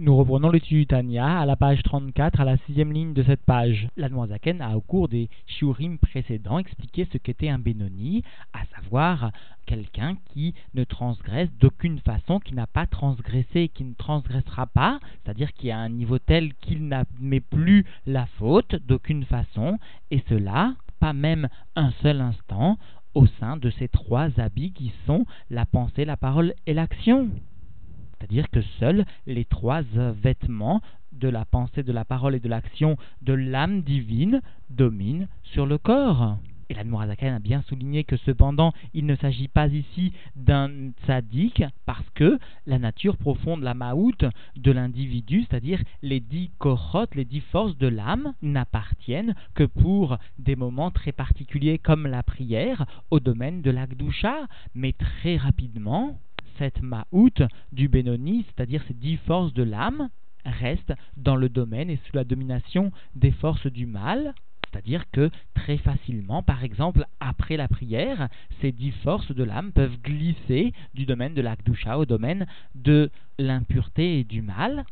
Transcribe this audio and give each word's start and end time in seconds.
Nous 0.00 0.16
reprenons 0.16 0.50
l'étude 0.50 0.92
à 0.92 1.44
la 1.44 1.56
page 1.56 1.82
34, 1.82 2.38
à 2.40 2.44
la 2.44 2.56
sixième 2.58 2.92
ligne 2.92 3.14
de 3.14 3.24
cette 3.24 3.44
page. 3.44 3.88
La 3.96 4.06
a, 4.06 4.76
au 4.76 4.80
cours 4.80 5.08
des 5.08 5.28
shiurim 5.48 5.98
précédents, 5.98 6.60
expliqué 6.60 7.08
ce 7.12 7.18
qu'était 7.18 7.48
un 7.48 7.58
Benoni, 7.58 8.22
à 8.52 8.64
savoir 8.76 9.32
quelqu'un 9.66 10.16
qui 10.32 10.54
ne 10.74 10.84
transgresse 10.84 11.48
d'aucune 11.58 11.98
façon, 11.98 12.38
qui 12.38 12.54
n'a 12.54 12.68
pas 12.68 12.86
transgressé, 12.86 13.70
qui 13.74 13.82
ne 13.82 13.94
transgressera 13.94 14.66
pas, 14.66 15.00
c'est-à-dire 15.24 15.52
qui 15.52 15.72
a 15.72 15.78
un 15.78 15.88
niveau 15.88 16.20
tel 16.20 16.54
qu'il 16.54 16.86
n'admet 16.86 17.40
plus 17.40 17.84
la 18.06 18.26
faute 18.38 18.76
d'aucune 18.86 19.24
façon, 19.24 19.78
et 20.12 20.22
cela, 20.28 20.76
pas 21.00 21.12
même 21.12 21.48
un 21.74 21.90
seul 22.02 22.20
instant, 22.20 22.78
au 23.14 23.26
sein 23.26 23.56
de 23.56 23.70
ces 23.70 23.88
trois 23.88 24.38
habits 24.38 24.70
qui 24.70 24.92
sont 25.06 25.26
la 25.50 25.66
pensée, 25.66 26.04
la 26.04 26.16
parole 26.16 26.54
et 26.68 26.74
l'action. 26.74 27.30
C'est-à-dire 28.18 28.50
que 28.50 28.62
seuls 28.80 29.04
les 29.26 29.44
trois 29.44 29.82
vêtements 29.82 30.80
de 31.12 31.28
la 31.28 31.44
pensée, 31.44 31.82
de 31.82 31.92
la 31.92 32.04
parole 32.04 32.34
et 32.34 32.40
de 32.40 32.48
l'action 32.48 32.96
de 33.22 33.32
l'âme 33.32 33.82
divine 33.82 34.42
dominent 34.70 35.28
sur 35.42 35.66
le 35.66 35.78
corps. 35.78 36.38
Et 36.70 36.74
la 36.74 36.84
Nourazakan 36.84 37.34
a 37.34 37.38
bien 37.38 37.62
souligné 37.62 38.04
que 38.04 38.18
cependant, 38.18 38.74
il 38.92 39.06
ne 39.06 39.16
s'agit 39.16 39.48
pas 39.48 39.68
ici 39.68 40.12
d'un 40.36 40.90
tzaddik 41.06 41.64
parce 41.86 42.04
que 42.10 42.38
la 42.66 42.78
nature 42.78 43.16
profonde, 43.16 43.62
la 43.62 43.72
maout 43.72 44.26
de 44.54 44.70
l'individu, 44.70 45.46
c'est-à-dire 45.48 45.82
les 46.02 46.20
dix 46.20 46.50
kohot, 46.58 47.06
les 47.14 47.24
dix 47.24 47.40
forces 47.40 47.78
de 47.78 47.86
l'âme, 47.86 48.34
n'appartiennent 48.42 49.34
que 49.54 49.64
pour 49.64 50.18
des 50.38 50.56
moments 50.56 50.90
très 50.90 51.12
particuliers 51.12 51.78
comme 51.78 52.06
la 52.06 52.22
prière 52.22 52.84
au 53.10 53.18
domaine 53.18 53.62
de 53.62 53.70
l'akdusha, 53.70 54.46
mais 54.74 54.92
très 54.92 55.38
rapidement, 55.38 56.18
cette 56.58 56.82
Ma'out 56.82 57.42
du 57.72 57.88
Benoni, 57.88 58.44
c'est-à-dire 58.48 58.82
ces 58.88 58.94
dix 58.94 59.16
forces 59.18 59.52
de 59.52 59.62
l'âme, 59.62 60.08
reste 60.44 60.92
dans 61.16 61.36
le 61.36 61.48
domaine 61.48 61.90
et 61.90 61.98
sous 62.06 62.16
la 62.16 62.24
domination 62.24 62.92
des 63.14 63.32
forces 63.32 63.66
du 63.66 63.86
mal. 63.86 64.34
C'est-à-dire 64.70 65.04
que 65.10 65.30
très 65.54 65.78
facilement, 65.78 66.42
par 66.42 66.62
exemple, 66.62 67.06
après 67.20 67.56
la 67.56 67.68
prière, 67.68 68.28
ces 68.60 68.72
dix 68.72 68.92
forces 69.02 69.32
de 69.32 69.44
l'âme 69.44 69.72
peuvent 69.72 69.98
glisser 70.02 70.72
du 70.94 71.06
domaine 71.06 71.34
de 71.34 71.40
l'Akdusha 71.40 71.98
au 71.98 72.04
domaine 72.04 72.46
de 72.74 73.10
l'impureté 73.38 74.20
et 74.20 74.24
du 74.24 74.42
mal, 74.42 74.84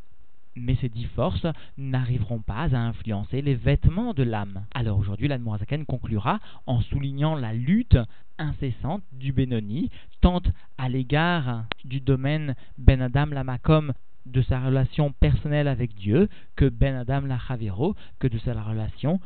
mais 0.56 0.76
ces 0.80 0.88
dix 0.88 1.04
forces 1.04 1.46
n'arriveront 1.76 2.40
pas 2.40 2.74
à 2.74 2.78
influencer 2.78 3.42
les 3.42 3.54
vêtements 3.54 4.14
de 4.14 4.22
l'âme. 4.22 4.64
Alors 4.74 4.98
aujourd'hui, 4.98 5.28
l'Admorazaken 5.28 5.84
conclura 5.86 6.40
en 6.66 6.80
soulignant 6.80 7.34
la 7.34 7.52
lutte 7.52 7.98
incessante 8.38 9.02
du 9.12 9.32
Benoni, 9.32 9.90
tant 10.20 10.42
à 10.78 10.88
l'égard 10.88 11.64
du 11.84 12.00
domaine 12.00 12.54
Ben 12.78 13.00
Adam 13.00 13.26
Lamakom 13.26 13.92
de 14.26 14.42
sa 14.42 14.60
relation 14.60 15.12
personnelle 15.12 15.68
avec 15.68 15.94
Dieu, 15.94 16.28
que 16.56 16.68
Ben 16.68 16.96
Adam 16.96 17.20
Lachavero, 17.20 17.94
que 18.18 18.26
de 18.26 18.38
sa 18.38 18.60
relation 18.60 19.20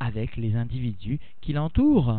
avec 0.00 0.36
les 0.36 0.56
individus 0.56 1.20
qui 1.40 1.52
l'entourent. 1.52 2.18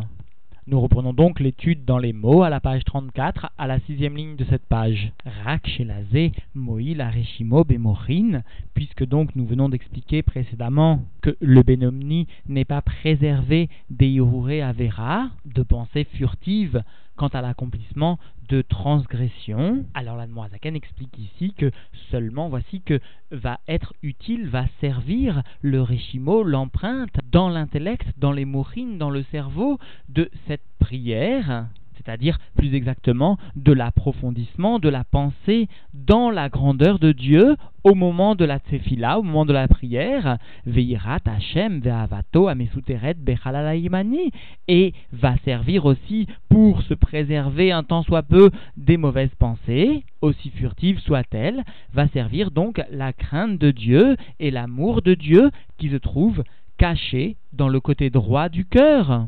Nous 0.66 0.80
reprenons 0.80 1.12
donc 1.12 1.40
l'étude 1.40 1.84
dans 1.84 1.98
les 1.98 2.14
mots 2.14 2.42
à 2.42 2.48
la 2.48 2.58
page 2.58 2.86
34, 2.86 3.50
à 3.58 3.66
la 3.66 3.80
sixième 3.80 4.16
ligne 4.16 4.36
de 4.36 4.46
cette 4.46 4.64
page. 4.64 5.12
Rak 5.44 5.68
Shelazé, 5.68 6.32
Moïl, 6.54 7.02
Areshimo, 7.02 7.64
Bemorin, 7.64 8.40
puisque 8.72 9.04
donc 9.04 9.36
nous 9.36 9.44
venons 9.44 9.68
d'expliquer 9.68 10.22
précédemment 10.22 11.02
que 11.20 11.36
le 11.38 11.62
Benomni 11.62 12.28
n'est 12.48 12.64
pas 12.64 12.80
préservé 12.80 13.68
des 13.90 14.18
Avera, 14.62 15.28
de 15.44 15.62
pensées 15.62 16.04
furtives 16.14 16.82
quant 17.16 17.28
à 17.28 17.40
l'accomplissement 17.40 18.18
de 18.48 18.62
transgression. 18.62 19.84
Alors 19.94 20.16
la 20.16 20.26
Zaken 20.26 20.76
explique 20.76 21.18
ici 21.18 21.54
que 21.54 21.70
seulement 22.10 22.48
voici 22.48 22.82
que 22.82 23.00
va 23.30 23.60
être 23.68 23.94
utile, 24.02 24.48
va 24.48 24.66
servir 24.80 25.42
le 25.62 25.82
Réchimo, 25.82 26.42
l'empreinte, 26.42 27.16
dans 27.30 27.48
l'intellect, 27.48 28.06
dans 28.18 28.32
les 28.32 28.44
mourines, 28.44 28.98
dans 28.98 29.10
le 29.10 29.22
cerveau 29.30 29.78
de 30.08 30.30
cette 30.46 30.64
prière 30.78 31.66
c'est-à-dire 32.04 32.38
plus 32.56 32.74
exactement 32.74 33.38
de 33.56 33.72
l'approfondissement 33.72 34.78
de 34.78 34.88
la 34.88 35.04
pensée 35.04 35.68
dans 35.92 36.30
la 36.30 36.48
grandeur 36.48 36.98
de 36.98 37.12
Dieu 37.12 37.56
au 37.82 37.94
moment 37.94 38.34
de 38.34 38.44
la 38.44 38.60
tefila, 38.60 39.18
au 39.18 39.22
moment 39.22 39.44
de 39.44 39.52
la 39.52 39.68
prière, 39.68 40.38
veirat 40.64 41.18
Hashem 41.26 41.80
ve'avato 41.80 42.48
amesuteret 42.48 43.14
bechalalaimani, 43.14 44.30
et 44.68 44.94
va 45.12 45.36
servir 45.44 45.84
aussi 45.84 46.26
pour 46.48 46.82
se 46.82 46.94
préserver 46.94 47.72
un 47.72 47.82
temps 47.82 48.02
soit 48.02 48.22
peu 48.22 48.50
des 48.78 48.96
mauvaises 48.96 49.34
pensées, 49.38 50.04
aussi 50.22 50.50
furtives 50.50 51.00
soient-elles, 51.00 51.62
va 51.92 52.08
servir 52.08 52.50
donc 52.50 52.82
la 52.90 53.12
crainte 53.12 53.58
de 53.58 53.70
Dieu 53.70 54.16
et 54.40 54.50
l'amour 54.50 55.02
de 55.02 55.14
Dieu 55.14 55.50
qui 55.78 55.90
se 55.90 55.96
trouve 55.96 56.42
caché 56.78 57.36
dans 57.52 57.68
le 57.68 57.80
côté 57.80 58.08
droit 58.08 58.48
du 58.48 58.64
cœur. 58.64 59.26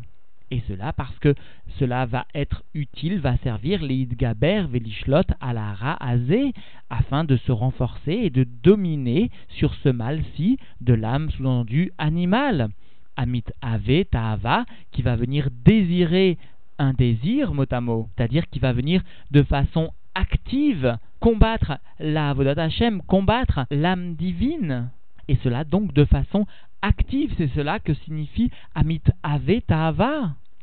Et 0.50 0.62
cela 0.68 0.92
parce 0.92 1.18
que 1.18 1.34
cela 1.78 2.06
va 2.06 2.26
être 2.34 2.62
utile, 2.74 3.18
va 3.18 3.36
servir 3.38 3.82
les 3.82 3.96
Idgaber 3.96 4.66
Velishlot 4.70 5.22
à 5.40 5.52
la 5.52 5.74
Ra'azé 5.74 6.52
afin 6.88 7.24
de 7.24 7.36
se 7.36 7.52
renforcer 7.52 8.12
et 8.12 8.30
de 8.30 8.44
dominer 8.62 9.30
sur 9.48 9.74
ce 9.74 9.88
mal-ci 9.88 10.58
de 10.80 10.94
l'âme 10.94 11.30
sous-entendue 11.30 11.92
animale. 11.98 12.68
Amit 13.16 13.44
Ave 13.60 14.04
Ta'ava 14.04 14.66
qui 14.92 15.02
va 15.02 15.16
venir 15.16 15.48
désirer 15.64 16.38
un 16.78 16.92
désir 16.92 17.54
mot 17.54 17.64
c'est-à-dire 18.16 18.48
qui 18.50 18.58
va 18.58 18.72
venir 18.72 19.02
de 19.30 19.42
façon 19.42 19.90
active 20.14 20.98
combattre 21.20 21.78
la 21.98 22.30
Avodat 22.30 22.62
Hashem, 22.62 23.02
combattre 23.02 23.66
l'âme 23.70 24.14
divine. 24.14 24.90
Et 25.28 25.36
cela 25.42 25.64
donc 25.64 25.92
de 25.92 26.04
façon 26.04 26.46
active, 26.82 27.34
c'est 27.36 27.50
cela 27.54 27.78
que 27.80 27.94
signifie 27.94 28.50
Amit 28.74 29.02
Ave. 29.22 29.62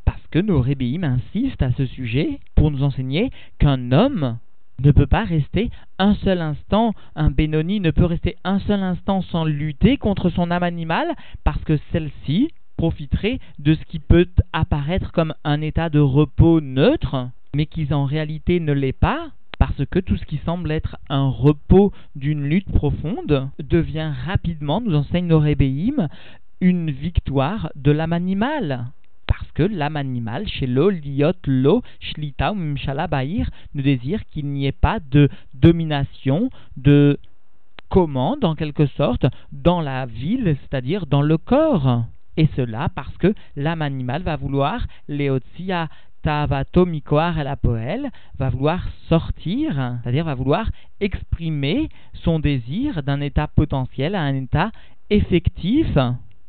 Parce 0.05 0.27
que 0.31 0.39
nos 0.39 0.61
rébéim 0.61 1.03
insistent 1.03 1.63
à 1.63 1.71
ce 1.73 1.85
sujet 1.85 2.39
pour 2.55 2.71
nous 2.71 2.83
enseigner 2.83 3.31
qu'un 3.59 3.91
homme 3.91 4.37
ne 4.79 4.91
peut 4.91 5.07
pas 5.07 5.23
rester 5.23 5.69
un 5.99 6.15
seul 6.15 6.41
instant, 6.41 6.93
un 7.15 7.29
Benoni 7.29 7.79
ne 7.79 7.91
peut 7.91 8.05
rester 8.05 8.35
un 8.43 8.59
seul 8.59 8.81
instant 8.81 9.21
sans 9.21 9.45
lutter 9.45 9.97
contre 9.97 10.29
son 10.29 10.51
âme 10.51 10.63
animale 10.63 11.13
parce 11.43 11.63
que 11.63 11.77
celle-ci 11.91 12.49
profiterait 12.77 13.39
de 13.59 13.75
ce 13.75 13.83
qui 13.85 13.99
peut 13.99 14.27
apparaître 14.51 15.11
comme 15.11 15.33
un 15.43 15.61
état 15.61 15.89
de 15.89 15.99
repos 15.99 16.59
neutre, 16.59 17.29
mais 17.55 17.65
qui 17.65 17.93
en 17.93 18.05
réalité 18.05 18.59
ne 18.59 18.73
l'est 18.73 18.91
pas, 18.97 19.29
parce 19.63 19.85
que 19.89 19.99
tout 19.99 20.17
ce 20.17 20.25
qui 20.25 20.41
semble 20.45 20.73
être 20.73 20.97
un 21.07 21.29
repos 21.29 21.93
d'une 22.17 22.43
lutte 22.43 22.69
profonde 22.69 23.47
devient 23.59 24.11
rapidement, 24.25 24.81
nous 24.81 24.93
enseigne 24.93 25.27
nos 25.27 25.39
rébéim, 25.39 26.09
une 26.59 26.91
victoire 26.91 27.71
de 27.73 27.93
l'âme 27.93 28.11
animale. 28.11 28.87
Parce 29.25 29.49
que 29.53 29.63
l'âme 29.63 29.95
animale, 29.95 30.49
chez 30.49 30.67
l'eau, 30.67 30.89
liot, 30.89 31.31
lo, 31.47 31.81
shlita 32.01 32.51
ou 32.51 32.55
mimshala 32.55 33.07
ne 33.07 33.81
désire 33.81 34.25
qu'il 34.31 34.47
n'y 34.47 34.65
ait 34.65 34.73
pas 34.73 34.99
de 34.99 35.29
domination, 35.53 36.49
de 36.75 37.17
commande 37.87 38.43
en 38.43 38.55
quelque 38.55 38.87
sorte, 38.87 39.25
dans 39.53 39.79
la 39.79 40.05
ville, 40.05 40.57
c'est-à-dire 40.59 41.05
dans 41.05 41.21
le 41.21 41.37
corps. 41.37 42.03
Et 42.35 42.49
cela 42.57 42.89
parce 42.93 43.15
que 43.15 43.33
l'âme 43.55 43.81
animale 43.81 44.23
va 44.23 44.35
vouloir, 44.35 44.85
leotsia 45.07 45.87
Tavato 46.23 46.85
Mikoar 46.85 47.37
El 47.37 47.47
Apoel 47.47 48.09
va 48.39 48.49
vouloir 48.49 48.87
sortir, 49.09 49.99
c'est-à-dire 50.01 50.23
va 50.23 50.33
vouloir 50.33 50.71
exprimer 51.01 51.89
son 52.13 52.39
désir 52.39 53.03
d'un 53.03 53.19
état 53.19 53.47
potentiel 53.47 54.15
à 54.15 54.21
un 54.21 54.33
état 54.33 54.71
effectif, 55.09 55.97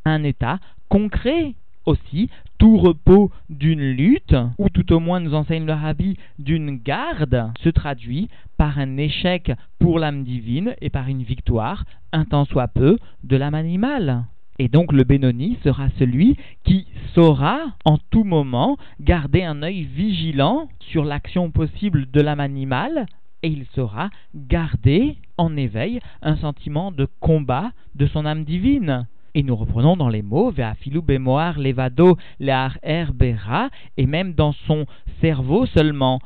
un 0.05 0.23
état 0.23 0.59
concret. 0.89 1.53
Aussi, 1.85 2.31
tout 2.57 2.77
repos 2.77 3.29
d'une 3.47 3.91
lutte, 3.91 4.35
ou 4.57 4.69
tout 4.69 4.91
au 4.91 4.99
moins 4.99 5.19
nous 5.19 5.35
enseigne 5.35 5.67
le 5.67 5.73
rabbi 5.73 6.17
d'une 6.39 6.77
garde, 6.77 7.51
se 7.61 7.69
traduit 7.69 8.27
par 8.57 8.79
un 8.79 8.97
échec 8.97 9.51
pour 9.77 9.99
l'âme 9.99 10.23
divine 10.23 10.73
et 10.81 10.89
par 10.89 11.09
une 11.09 11.21
victoire, 11.21 11.85
un 12.11 12.25
tant 12.25 12.45
soit 12.45 12.69
peu, 12.69 12.97
de 13.23 13.37
l'âme 13.37 13.53
animale. 13.53 14.25
Et 14.57 14.69
donc 14.69 14.93
le 14.93 15.03
Benoni 15.03 15.57
sera 15.63 15.89
celui 15.99 16.37
qui 16.63 16.87
saura 17.13 17.59
en 17.83 17.97
tout 17.97 18.23
moment 18.23 18.77
garder 19.01 19.43
un 19.43 19.63
œil 19.63 19.83
vigilant 19.83 20.69
sur 20.79 21.03
l'action 21.03 21.51
possible 21.51 22.09
de 22.11 22.21
l'âme 22.21 22.39
animale 22.39 23.05
et 23.43 23.49
il 23.49 23.65
saura 23.75 24.09
garder 24.33 25.17
en 25.37 25.57
éveil 25.57 25.99
un 26.21 26.37
sentiment 26.37 26.91
de 26.91 27.07
combat 27.19 27.71
de 27.95 28.07
son 28.07 28.25
âme 28.25 28.45
divine. 28.45 29.07
Et 29.35 29.43
nous 29.43 29.55
reprenons 29.57 29.97
dans 29.97 30.07
les 30.07 30.21
mots 30.21 30.49
Ve'afilu 30.49 31.01
bemoar 31.01 31.59
levado 31.59 32.17
le'ar 32.39 32.77
er 32.81 33.07
bera 33.13 33.69
et 33.97 34.05
même 34.05 34.33
dans 34.33 34.53
son 34.65 34.85
cerveau 35.19 35.65
seulement 35.65 36.21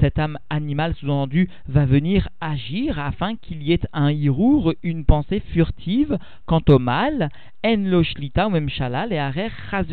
cette 0.00 0.18
âme 0.18 0.38
animale 0.50 0.94
sous-entendue 0.94 1.48
va 1.68 1.84
venir 1.84 2.28
agir 2.40 2.98
afin 2.98 3.36
qu'il 3.36 3.62
y 3.62 3.72
ait 3.72 3.80
un 3.92 4.10
hirour, 4.10 4.72
une 4.82 5.04
pensée 5.04 5.40
furtive 5.40 6.18
quant 6.46 6.62
au 6.68 6.78
mal, 6.78 7.28
en 7.64 7.76
lo 7.76 8.02
shlita 8.02 8.48
même 8.48 8.68
et 8.68 9.18
arer 9.18 9.50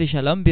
shalom 0.08 0.44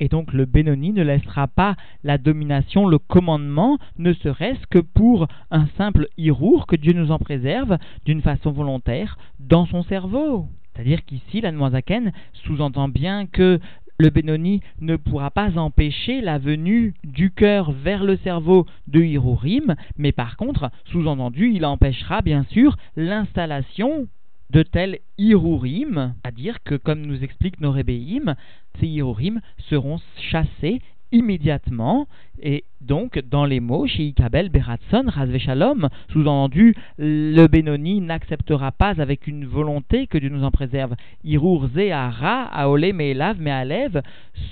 Et 0.00 0.08
donc 0.08 0.32
le 0.32 0.44
Benoni 0.44 0.92
ne 0.92 1.02
laissera 1.02 1.46
pas 1.48 1.76
la 2.02 2.18
domination, 2.18 2.86
le 2.86 2.98
commandement, 2.98 3.78
ne 3.98 4.12
serait-ce 4.12 4.66
que 4.66 4.80
pour 4.80 5.26
un 5.50 5.66
simple 5.78 6.08
hirour, 6.16 6.66
que 6.66 6.76
Dieu 6.76 6.92
nous 6.92 7.10
en 7.10 7.18
préserve, 7.18 7.78
d'une 8.04 8.22
façon 8.22 8.52
volontaire, 8.52 9.18
dans 9.38 9.66
son 9.66 9.82
cerveau. 9.82 10.48
C'est-à-dire 10.74 11.04
qu'ici, 11.04 11.40
la 11.40 11.52
Noazaken 11.52 12.12
sous-entend 12.32 12.88
bien 12.88 13.26
que 13.26 13.60
le 14.04 14.10
Benoni 14.10 14.60
ne 14.82 14.96
pourra 14.96 15.30
pas 15.30 15.56
empêcher 15.56 16.20
la 16.20 16.36
venue 16.36 16.92
du 17.04 17.30
cœur 17.30 17.72
vers 17.72 18.04
le 18.04 18.18
cerveau 18.18 18.66
de 18.86 19.00
Hirurim, 19.00 19.76
mais 19.96 20.12
par 20.12 20.36
contre, 20.36 20.70
sous-entendu, 20.92 21.52
il 21.54 21.64
empêchera 21.64 22.20
bien 22.20 22.44
sûr 22.50 22.76
l'installation 22.96 24.06
de 24.50 24.62
tels 24.62 24.98
Hirurim, 25.16 26.12
c'est-à-dire 26.22 26.62
que, 26.64 26.74
comme 26.74 27.00
nous 27.00 27.24
explique 27.24 27.60
nos 27.60 27.70
Rébéim, 27.70 28.34
ces 28.78 28.88
Hirurim 28.88 29.40
seront 29.70 29.98
chassés 30.30 30.82
immédiatement 31.14 32.08
et 32.42 32.64
donc, 32.80 33.18
dans 33.30 33.46
les 33.46 33.60
mots, 33.60 33.86
chez 33.86 34.02
Ikabel 34.02 34.50
Beratson, 34.50 35.06
Shalom, 35.38 35.88
sous-entendu, 36.12 36.74
le 36.98 37.46
Benoni 37.46 38.00
n'acceptera 38.00 38.72
pas 38.72 39.00
avec 39.00 39.26
une 39.26 39.46
volonté 39.46 40.06
que 40.06 40.18
Dieu 40.18 40.28
nous 40.28 40.44
en 40.44 40.50
préserve. 40.50 40.94
Irour 41.22 41.68
Zehara, 41.68 42.44
Aole 42.52 42.92
Meelav 42.92 43.40
Mealev, 43.40 44.02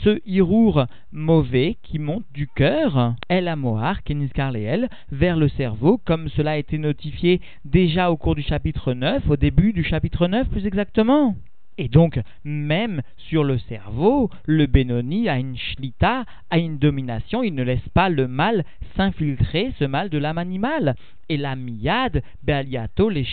ce 0.05 0.21
Irour 0.25 0.87
mauvais 1.13 1.77
qui 1.83 1.99
monte 1.99 2.25
du 2.33 2.47
cœur, 2.47 3.15
El 3.29 3.49
Amoar, 3.49 4.03
Keniskar 4.05 4.53
Leel, 4.53 4.89
vers 5.11 5.37
le 5.37 5.49
cerveau, 5.49 6.01
comme 6.03 6.29
cela 6.29 6.53
a 6.53 6.57
été 6.57 6.79
notifié 6.79 7.41
déjà 7.65 8.11
au 8.11 8.17
cours 8.17 8.37
du 8.37 8.43
chapitre 8.43 8.95
9, 8.95 9.29
au 9.29 9.37
début 9.37 9.73
du 9.73 9.85
chapitre 9.85 10.29
9 10.29 10.49
plus 10.49 10.67
exactement. 10.67 11.35
Et 11.79 11.89
donc, 11.89 12.21
même 12.45 13.03
sur 13.17 13.45
le 13.45 13.59
cerveau, 13.59 14.31
le 14.45 14.67
Benoni 14.67 15.29
a 15.29 15.39
une 15.39 15.57
shlita, 15.57 16.25
a 16.51 16.59
une 16.59 16.79
domination, 16.79 17.43
il 17.43 17.55
ne 17.55 17.63
laisse 17.63 17.89
pas 17.95 18.09
le 18.09 18.29
mal 18.29 18.65
s'infiltrer, 18.97 19.73
ce 19.79 19.85
mal 19.85 20.11
de 20.11 20.19
l'âme 20.19 20.39
animale. 20.39 20.95
Et 21.29 21.37
la 21.39 21.57
miyad, 21.57 22.23
bealiato, 22.43 23.09
les 23.09 23.27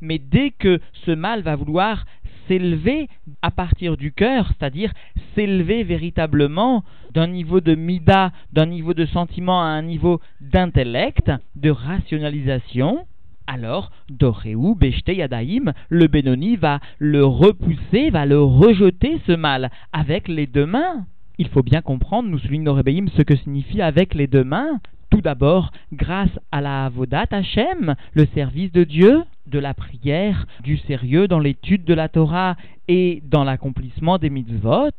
mais 0.00 0.18
dès 0.18 0.50
que 0.50 0.80
ce 1.04 1.10
mal 1.10 1.42
va 1.42 1.56
vouloir 1.56 2.04
s'élever 2.48 3.08
à 3.42 3.50
partir 3.50 3.96
du 3.96 4.12
cœur, 4.12 4.48
c'est-à-dire 4.48 4.92
s'élever 5.34 5.82
véritablement 5.82 6.84
d'un 7.12 7.26
niveau 7.26 7.60
de 7.60 7.74
mida, 7.74 8.32
d'un 8.52 8.66
niveau 8.66 8.94
de 8.94 9.06
sentiment 9.06 9.62
à 9.62 9.66
un 9.66 9.82
niveau 9.82 10.20
d'intellect, 10.40 11.30
de 11.56 11.70
rationalisation, 11.70 13.06
alors 13.46 13.90
Doréou, 14.10 14.74
Beshte 14.74 15.08
Yadaïm, 15.08 15.72
le 15.88 16.06
Benoni 16.06 16.56
va 16.56 16.80
le 16.98 17.24
repousser, 17.24 18.10
va 18.10 18.26
le 18.26 18.40
rejeter 18.40 19.20
ce 19.26 19.32
mal 19.32 19.70
avec 19.92 20.28
les 20.28 20.46
deux 20.46 20.66
mains. 20.66 21.06
Il 21.38 21.48
faut 21.48 21.62
bien 21.62 21.82
comprendre, 21.82 22.28
nous 22.28 22.38
soulignons 22.38 22.74
Rébéim, 22.74 23.06
ce 23.16 23.22
que 23.22 23.36
signifie 23.36 23.82
avec 23.82 24.14
les 24.14 24.26
deux 24.26 24.44
mains. 24.44 24.80
Tout 25.10 25.20
d'abord, 25.20 25.70
grâce 25.92 26.30
à 26.52 26.60
la 26.60 26.86
Avodat 26.86 27.26
Hashem, 27.30 27.94
le 28.14 28.26
service 28.34 28.72
de 28.72 28.84
Dieu, 28.84 29.22
de 29.46 29.58
la 29.58 29.74
prière, 29.74 30.46
du 30.62 30.78
sérieux 30.78 31.28
dans 31.28 31.38
l'étude 31.38 31.84
de 31.84 31.94
la 31.94 32.08
Torah 32.08 32.56
et 32.88 33.22
dans 33.24 33.44
l'accomplissement 33.44 34.18
des 34.18 34.30
mitzvot, 34.30 34.90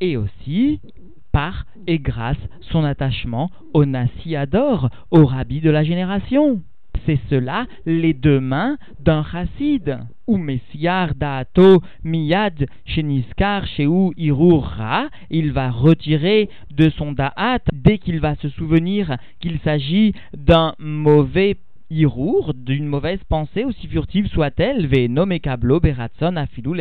et 0.00 0.16
aussi 0.16 0.80
par 1.32 1.66
et 1.86 1.98
grâce 1.98 2.38
son 2.70 2.84
attachement 2.84 3.50
au 3.72 3.84
Nasi 3.84 4.36
Ador, 4.36 4.90
au 5.10 5.26
rabbi 5.26 5.60
de 5.60 5.70
la 5.70 5.82
génération 5.82 6.62
c'est 7.06 7.20
cela 7.30 7.66
les 7.86 8.14
deux 8.14 8.40
mains 8.40 8.76
d'un 9.00 9.24
chassid. 9.24 9.98
Ou 10.26 10.38
Messiar 10.38 11.14
Daato 11.14 11.82
Miyad 12.02 12.66
Sheniskar 12.86 13.66
Sheu 13.66 14.10
Irura, 14.16 15.08
il 15.30 15.52
va 15.52 15.70
retirer 15.70 16.48
de 16.70 16.88
son 16.90 17.12
Da'at 17.12 17.60
dès 17.72 17.98
qu'il 17.98 18.20
va 18.20 18.34
se 18.36 18.48
souvenir 18.48 19.16
qu'il 19.40 19.58
s'agit 19.60 20.14
d'un 20.34 20.74
mauvais 20.78 21.58
Irour, 21.90 22.54
d'une 22.54 22.86
mauvaise 22.86 23.22
pensée, 23.28 23.64
aussi 23.64 23.86
furtive 23.86 24.26
soit-elle, 24.28 24.86
Venom 24.86 25.38
Kablo 25.38 25.80
Beratson 25.80 26.34
Afilou 26.36 26.74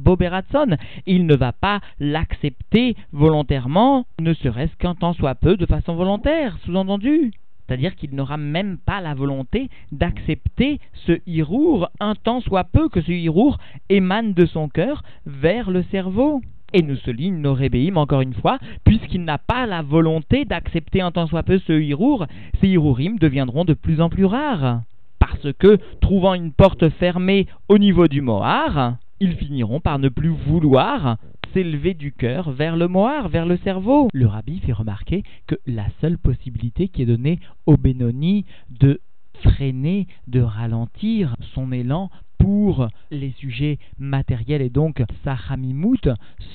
Bo 0.00 0.16
Beratson. 0.16 0.76
Il 1.06 1.26
ne 1.26 1.36
va 1.36 1.52
pas 1.52 1.80
l'accepter 2.00 2.96
volontairement, 3.12 4.04
ne 4.20 4.34
serait-ce 4.34 4.76
qu'un 4.76 4.96
temps 4.96 5.14
soit 5.14 5.36
peu, 5.36 5.56
de 5.56 5.64
façon 5.64 5.94
volontaire, 5.94 6.58
sous-entendu. 6.64 7.30
C'est-à-dire 7.68 7.96
qu'il 7.96 8.14
n'aura 8.14 8.38
même 8.38 8.78
pas 8.78 9.02
la 9.02 9.14
volonté 9.14 9.68
d'accepter 9.92 10.80
ce 11.06 11.20
hirour, 11.26 11.90
un 12.00 12.14
temps 12.14 12.40
soit 12.40 12.64
peu 12.64 12.88
que 12.88 13.02
ce 13.02 13.12
hirour 13.12 13.58
émane 13.90 14.32
de 14.32 14.46
son 14.46 14.68
cœur 14.68 15.02
vers 15.26 15.70
le 15.70 15.82
cerveau. 15.90 16.40
Et 16.72 16.82
nous 16.82 16.96
souligne 16.96 17.40
nos 17.40 17.54
rébéim 17.54 17.96
encore 17.96 18.20
une 18.20 18.34
fois, 18.34 18.58
puisqu'il 18.84 19.24
n'a 19.24 19.38
pas 19.38 19.66
la 19.66 19.82
volonté 19.82 20.44
d'accepter 20.44 21.00
un 21.00 21.10
temps 21.10 21.26
soit 21.26 21.42
peu 21.42 21.58
ce 21.58 21.72
hirour, 21.72 22.26
ces 22.60 22.68
hirourim 22.68 23.18
deviendront 23.18 23.64
de 23.64 23.74
plus 23.74 24.00
en 24.00 24.08
plus 24.10 24.26
rares. 24.26 24.82
Parce 25.18 25.52
que, 25.58 25.78
trouvant 26.00 26.34
une 26.34 26.52
porte 26.52 26.88
fermée 26.90 27.46
au 27.68 27.78
niveau 27.78 28.06
du 28.06 28.20
mohar, 28.20 28.96
ils 29.20 29.34
finiront 29.34 29.80
par 29.80 29.98
ne 29.98 30.08
plus 30.08 30.28
vouloir 30.28 31.16
s'élever 31.52 31.94
du 31.94 32.12
cœur 32.12 32.50
vers 32.50 32.76
le 32.76 32.88
moire, 32.88 33.28
vers 33.28 33.46
le 33.46 33.56
cerveau. 33.58 34.08
Le 34.12 34.26
rabbi 34.26 34.60
fait 34.60 34.72
remarquer 34.72 35.22
que 35.46 35.56
la 35.66 35.86
seule 36.00 36.18
possibilité 36.18 36.88
qui 36.88 37.02
est 37.02 37.06
donnée 37.06 37.40
au 37.66 37.76
Benoni 37.76 38.44
de 38.70 39.00
freiner, 39.42 40.06
de 40.26 40.40
ralentir 40.40 41.34
son 41.54 41.72
élan 41.72 42.10
pour 42.48 42.88
les 43.10 43.32
sujets 43.32 43.78
matériels 43.98 44.62
et 44.62 44.70
donc 44.70 45.02
sa 45.22 45.36
hamimout, 45.50 46.08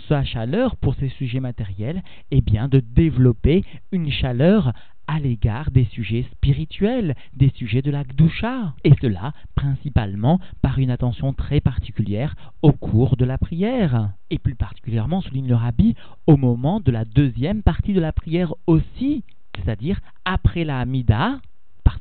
sa 0.09 0.23
chaleur 0.23 0.75
pour 0.77 0.95
ces 0.95 1.09
sujets 1.09 1.39
matériels, 1.39 2.01
et 2.31 2.37
eh 2.37 2.41
bien 2.41 2.67
de 2.67 2.79
développer 2.79 3.63
une 3.91 4.09
chaleur 4.09 4.73
à 5.05 5.19
l'égard 5.19 5.69
des 5.69 5.85
sujets 5.85 6.25
spirituels, 6.31 7.13
des 7.35 7.51
sujets 7.53 7.83
de 7.83 7.91
la 7.91 8.03
Gdusha, 8.03 8.73
et 8.83 8.93
cela 9.03 9.33
principalement 9.53 10.39
par 10.63 10.79
une 10.79 10.89
attention 10.89 11.31
très 11.31 11.59
particulière 11.59 12.33
au 12.63 12.71
cours 12.71 13.15
de 13.15 13.25
la 13.25 13.37
prière, 13.37 14.13
et 14.31 14.39
plus 14.39 14.55
particulièrement, 14.55 15.21
souligne 15.21 15.47
le 15.47 15.55
rabbi, 15.55 15.93
au 16.25 16.37
moment 16.37 16.79
de 16.79 16.91
la 16.91 17.05
deuxième 17.05 17.61
partie 17.61 17.93
de 17.93 18.01
la 18.01 18.13
prière 18.13 18.55
aussi, 18.65 19.23
c'est-à-dire 19.55 19.99
après 20.25 20.63
la 20.63 20.79
Hamida, 20.79 21.39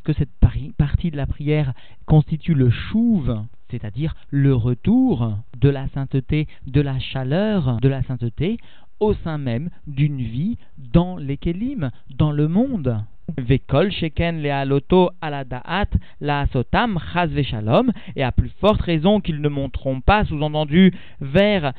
que 0.03 0.13
cette 0.13 0.33
partie 0.77 1.11
de 1.11 1.17
la 1.17 1.27
prière 1.27 1.73
constitue 2.07 2.55
le 2.55 2.71
chouve, 2.71 3.43
c'est-à-dire 3.71 4.15
le 4.31 4.55
retour 4.55 5.39
de 5.59 5.69
la 5.69 5.89
sainteté, 5.89 6.47
de 6.67 6.81
la 6.81 6.99
chaleur 6.99 7.79
de 7.81 7.89
la 7.89 8.03
sainteté, 8.03 8.59
au 9.03 9.15
sein 9.25 9.37
même 9.37 9.69
d'une 9.89 10.23
vie 10.23 10.57
dans 10.79 11.17
les 11.17 11.37
Kélim, 11.37 11.91
dans 12.17 12.31
le 12.31 12.47
monde. 12.47 13.03
Sheken 13.91 14.43
la 16.21 16.47
sotam 16.53 16.99
chas 17.13 17.43
shalom 17.43 17.91
et 18.15 18.23
à 18.23 18.31
plus 18.31 18.51
forte 18.61 18.81
raison 18.83 19.21
qu'ils 19.21 19.41
ne 19.41 19.49
monteront 19.49 20.01
pas, 20.01 20.25
sous-entendu, 20.25 20.93
vers 21.21 21.73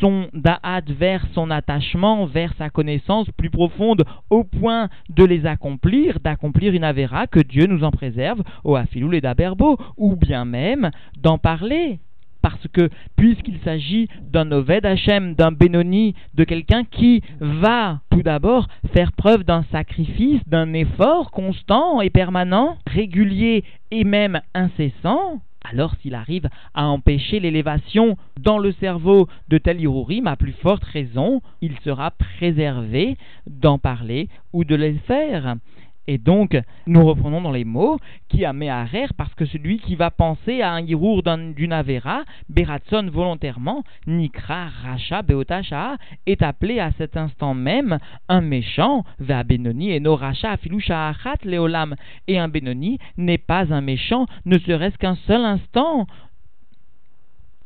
son 0.00 0.28
da'at, 0.34 0.82
vers 0.88 1.26
son 1.32 1.50
attachement, 1.50 2.26
vers 2.26 2.52
sa 2.58 2.68
connaissance 2.68 3.30
plus 3.36 3.50
profonde, 3.50 4.04
au 4.30 4.44
point 4.44 4.88
de 5.08 5.24
les 5.24 5.46
accomplir, 5.46 6.20
d'accomplir 6.20 6.74
une 6.74 6.84
avéra, 6.84 7.26
que 7.26 7.40
Dieu 7.40 7.66
nous 7.66 7.84
en 7.84 7.90
préserve, 7.90 8.42
au 8.64 8.74
afilou 8.76 9.12
et 9.12 9.20
d'aberbo, 9.20 9.78
ou 9.96 10.16
bien 10.16 10.44
même 10.44 10.90
d'en 11.16 11.38
parler 11.38 12.00
parce 12.46 12.68
que 12.72 12.90
puisqu'il 13.16 13.58
s'agit 13.64 14.06
d'un 14.20 14.52
Oved 14.52 14.86
Hachem, 14.86 15.34
d'un 15.34 15.50
Benoni, 15.50 16.14
de 16.34 16.44
quelqu'un 16.44 16.84
qui 16.84 17.20
va 17.40 17.98
tout 18.12 18.22
d'abord 18.22 18.68
faire 18.92 19.10
preuve 19.10 19.42
d'un 19.42 19.64
sacrifice, 19.72 20.40
d'un 20.46 20.72
effort 20.72 21.32
constant 21.32 22.00
et 22.00 22.08
permanent, 22.08 22.78
régulier 22.86 23.64
et 23.90 24.04
même 24.04 24.40
incessant, 24.54 25.40
alors 25.68 25.96
s'il 26.00 26.14
arrive 26.14 26.48
à 26.72 26.86
empêcher 26.86 27.40
l'élévation 27.40 28.16
dans 28.40 28.58
le 28.58 28.70
cerveau 28.70 29.26
de 29.48 29.58
tel 29.58 29.80
Irurim, 29.80 30.28
à 30.28 30.36
plus 30.36 30.52
forte 30.52 30.84
raison, 30.84 31.42
il 31.62 31.72
sera 31.80 32.12
préservé 32.12 33.16
d'en 33.48 33.78
parler 33.78 34.28
ou 34.52 34.62
de 34.62 34.76
les 34.76 34.94
faire. 35.08 35.56
Et 36.08 36.18
donc, 36.18 36.56
nous 36.86 37.04
reprenons 37.04 37.40
dans 37.40 37.52
les 37.52 37.64
mots 37.64 37.98
qui 38.28 38.44
a 38.44 38.52
Meharer, 38.52 39.08
parce 39.16 39.34
que 39.34 39.44
celui 39.44 39.78
qui 39.78 39.96
va 39.96 40.10
penser 40.10 40.62
à 40.62 40.72
un 40.72 40.86
Girour 40.86 41.22
d'une 41.22 41.72
Avera, 41.72 42.22
Beratson 42.48 43.08
volontairement, 43.10 43.82
Nikra 44.06 44.66
Racha 44.82 45.22
Beotasha, 45.22 45.96
est 46.26 46.42
appelé 46.42 46.78
à 46.78 46.92
cet 46.92 47.16
instant 47.16 47.54
même 47.54 47.98
un 48.28 48.40
méchant, 48.40 49.04
Vea 49.18 49.42
Benoni 49.42 49.90
et 49.90 50.00
no 50.00 50.14
Racha 50.16 50.52
Afilusha 50.52 51.08
Achat 51.08 51.44
Leolam. 51.44 51.96
Et 52.28 52.38
un 52.38 52.48
Benoni 52.48 52.98
n'est 53.16 53.38
pas 53.38 53.72
un 53.72 53.80
méchant, 53.80 54.26
ne 54.44 54.58
serait-ce 54.58 54.98
qu'un 54.98 55.16
seul 55.26 55.44
instant. 55.44 56.06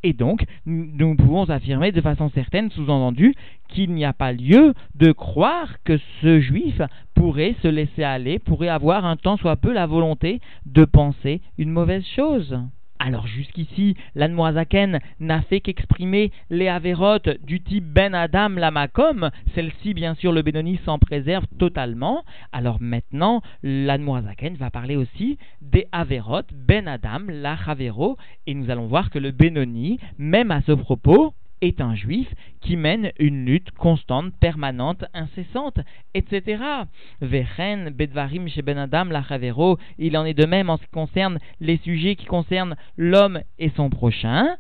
Et 0.03 0.13
donc, 0.13 0.45
nous 0.67 1.15
pouvons 1.17 1.49
affirmer 1.51 1.93
de 1.93 2.01
façon 2.01 2.31
certaine, 2.31 2.71
sous-entendu, 2.71 3.35
qu'il 3.69 3.93
n'y 3.93 4.05
a 4.05 4.13
pas 4.13 4.33
lieu 4.33 4.75
de 4.95 5.13
croire 5.13 5.83
que 5.85 5.99
ce 6.23 6.41
juif 6.41 6.81
pourrait 7.15 7.55
se 7.63 7.69
laisser 7.69 8.03
aller, 8.03 8.39
pourrait 8.39 8.69
avoir 8.69 9.05
un 9.05 9.17
temps 9.17 9.37
soit 9.37 9.57
peu 9.57 9.73
la 9.73 9.87
volonté 9.87 10.41
de 10.65 10.85
penser 10.85 11.43
une 11.59 11.71
mauvaise 11.71 12.07
chose. 12.17 12.59
Alors 13.03 13.27
jusqu'ici, 13.27 13.97
l'Anmoazaken 14.15 15.01
n'a 15.21 15.41
fait 15.41 15.63
qu'exprimer 15.63 16.33
les 16.51 16.69
avérotes 16.69 17.31
du 17.43 17.63
type 17.63 17.87
Ben 17.87 18.15
Adam 18.15 18.51
Lamakom. 18.51 19.31
Celle-ci, 19.55 19.95
bien 19.95 20.15
sûr, 20.15 20.33
le 20.33 20.43
Benoni 20.43 20.79
s'en 20.85 20.99
préserve 20.99 21.47
totalement. 21.59 22.25
Alors 22.53 22.77
maintenant, 22.79 23.41
l'Anmoazaken 23.63 24.57
va 24.57 24.71
parler 24.71 24.97
aussi 24.97 25.39
des 25.63 25.89
avérotes 25.93 26.51
Ben 26.53 26.87
Adam 26.87 27.21
Lachavero. 27.27 28.19
Et 28.47 28.53
nous 28.53 28.71
allons 28.71 28.87
voir 28.87 29.09
que 29.09 29.19
le 29.19 29.31
Benoni, 29.31 29.99
même 30.19 30.51
à 30.51 30.61
ce 30.61 30.73
propos, 30.73 31.33
est 31.61 31.81
un 31.81 31.95
juif 31.95 32.29
qui 32.61 32.77
mène 32.77 33.13
une 33.19 33.45
lutte 33.45 33.71
constante, 33.73 34.33
permanente, 34.41 35.05
incessante, 35.15 35.79
etc. 36.15 36.63
Vechen, 37.21 37.91
Bedvarim 37.91 38.49
chez 38.49 38.63
Ben 38.63 38.79
Adam, 38.79 39.07
Lachavero, 39.07 39.79
il 39.99 40.17
en 40.17 40.25
est 40.25 40.35
de 40.35 40.47
même 40.47 40.71
en 40.71 40.77
ce 40.77 40.83
qui 40.83 40.91
concerne 40.91 41.39
les 41.61 41.79
sujets 41.79 42.17
qui 42.17 42.27
concernent 42.27 42.77
l'homme 42.97 43.41
et 43.59 43.71
son 43.71 43.91
prochain. 43.91 44.57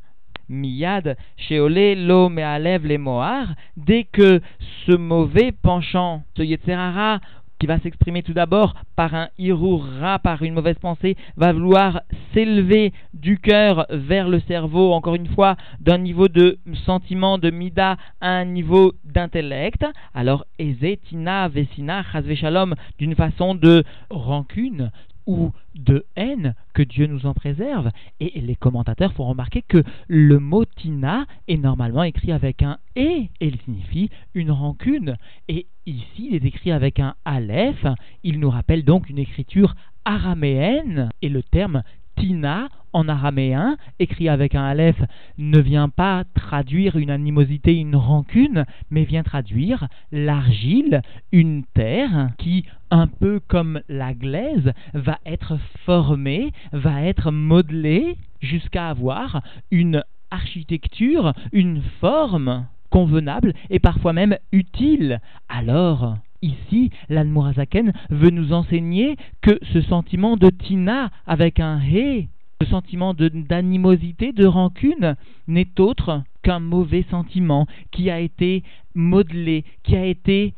Miyad, 0.48 1.16
Sheolé, 1.36 1.94
Lo, 1.94 2.28
Mealev, 2.28 2.84
les 2.84 2.98
Mohar, 2.98 3.54
dès 3.76 4.04
que 4.04 4.40
ce 4.84 4.92
mauvais 4.92 5.52
penchant, 5.52 6.24
ce 6.36 6.42
Yetzerara, 6.42 7.20
qui 7.60 7.66
va 7.66 7.78
s'exprimer 7.78 8.22
tout 8.22 8.32
d'abord 8.32 8.74
par 8.96 9.14
un 9.14 9.28
irura, 9.38 10.18
par 10.18 10.42
une 10.42 10.54
mauvaise 10.54 10.78
pensée, 10.78 11.16
va 11.36 11.52
vouloir 11.52 12.00
s'élever 12.32 12.92
du 13.12 13.38
cœur 13.38 13.86
vers 13.90 14.28
le 14.28 14.40
cerveau, 14.40 14.92
encore 14.92 15.14
une 15.14 15.28
fois, 15.28 15.56
d'un 15.78 15.98
niveau 15.98 16.28
de 16.28 16.58
sentiment, 16.86 17.36
de 17.36 17.50
mida, 17.50 17.98
à 18.20 18.30
un 18.30 18.46
niveau 18.46 18.94
d'intellect. 19.04 19.84
Alors, 20.14 20.46
Ezetina, 20.58 21.48
Vesina, 21.48 22.02
Shalom, 22.34 22.74
d'une 22.98 23.14
façon 23.14 23.54
de 23.54 23.84
rancune, 24.08 24.90
ou 25.26 25.52
de 25.74 26.04
haine, 26.16 26.54
que 26.74 26.82
Dieu 26.82 27.06
nous 27.06 27.26
en 27.26 27.34
préserve. 27.34 27.90
Et 28.20 28.40
les 28.40 28.56
commentateurs 28.56 29.12
font 29.12 29.26
remarquer 29.26 29.62
que 29.62 29.82
le 30.08 30.38
mot 30.38 30.64
tina 30.64 31.26
est 31.48 31.56
normalement 31.56 32.02
écrit 32.02 32.32
avec 32.32 32.62
un 32.62 32.78
e, 32.96 33.00
et 33.00 33.30
il 33.40 33.58
signifie 33.60 34.10
une 34.34 34.50
rancune. 34.50 35.16
Et 35.48 35.66
ici, 35.86 36.28
il 36.30 36.34
est 36.34 36.44
écrit 36.44 36.72
avec 36.72 37.00
un 37.00 37.14
aleph. 37.24 37.86
Il 38.22 38.40
nous 38.40 38.50
rappelle 38.50 38.84
donc 38.84 39.08
une 39.08 39.18
écriture 39.18 39.74
araméenne. 40.04 41.10
Et 41.22 41.28
le 41.28 41.42
terme 41.42 41.82
tina 42.20 42.68
en 42.92 43.08
araméen, 43.08 43.76
écrit 43.98 44.28
avec 44.28 44.54
un 44.54 44.64
aleph, 44.64 45.00
ne 45.38 45.58
vient 45.58 45.88
pas 45.88 46.24
traduire 46.34 46.96
une 46.96 47.10
animosité, 47.10 47.76
une 47.76 47.96
rancune, 47.96 48.64
mais 48.90 49.04
vient 49.04 49.22
traduire 49.22 49.88
l'argile, 50.12 51.02
une 51.32 51.64
terre 51.74 52.30
qui, 52.38 52.64
un 52.90 53.06
peu 53.06 53.40
comme 53.40 53.80
la 53.88 54.12
glaise, 54.12 54.72
va 54.92 55.18
être 55.24 55.58
formée, 55.84 56.52
va 56.72 57.02
être 57.02 57.30
modelée 57.30 58.16
jusqu'à 58.40 58.88
avoir 58.88 59.42
une 59.70 60.02
architecture, 60.30 61.32
une 61.52 61.82
forme 62.00 62.66
convenable 62.90 63.54
et 63.70 63.78
parfois 63.78 64.12
même 64.12 64.36
utile. 64.52 65.20
Alors, 65.48 66.16
Ici, 66.42 66.90
l'Anmurazaken 67.08 67.92
veut 68.10 68.30
nous 68.30 68.52
enseigner 68.52 69.16
que 69.42 69.58
ce 69.72 69.80
sentiment 69.82 70.36
de 70.36 70.48
tina 70.48 71.10
avec 71.26 71.60
un 71.60 71.80
he 71.80 72.28
le 72.60 72.66
sentiment 72.66 73.14
d'animosité, 73.14 74.32
de, 74.32 74.44
rancune, 74.44 75.16
n'est 75.48 75.80
autre 75.80 76.22
qu'un 76.42 76.60
mauvais 76.60 77.06
sentiment 77.10 77.66
qui 77.90 78.10
a 78.10 78.20
été 78.20 78.62
modelé, 78.94 79.64
qui 79.82 79.96
a 79.96 80.04
été 80.04 80.52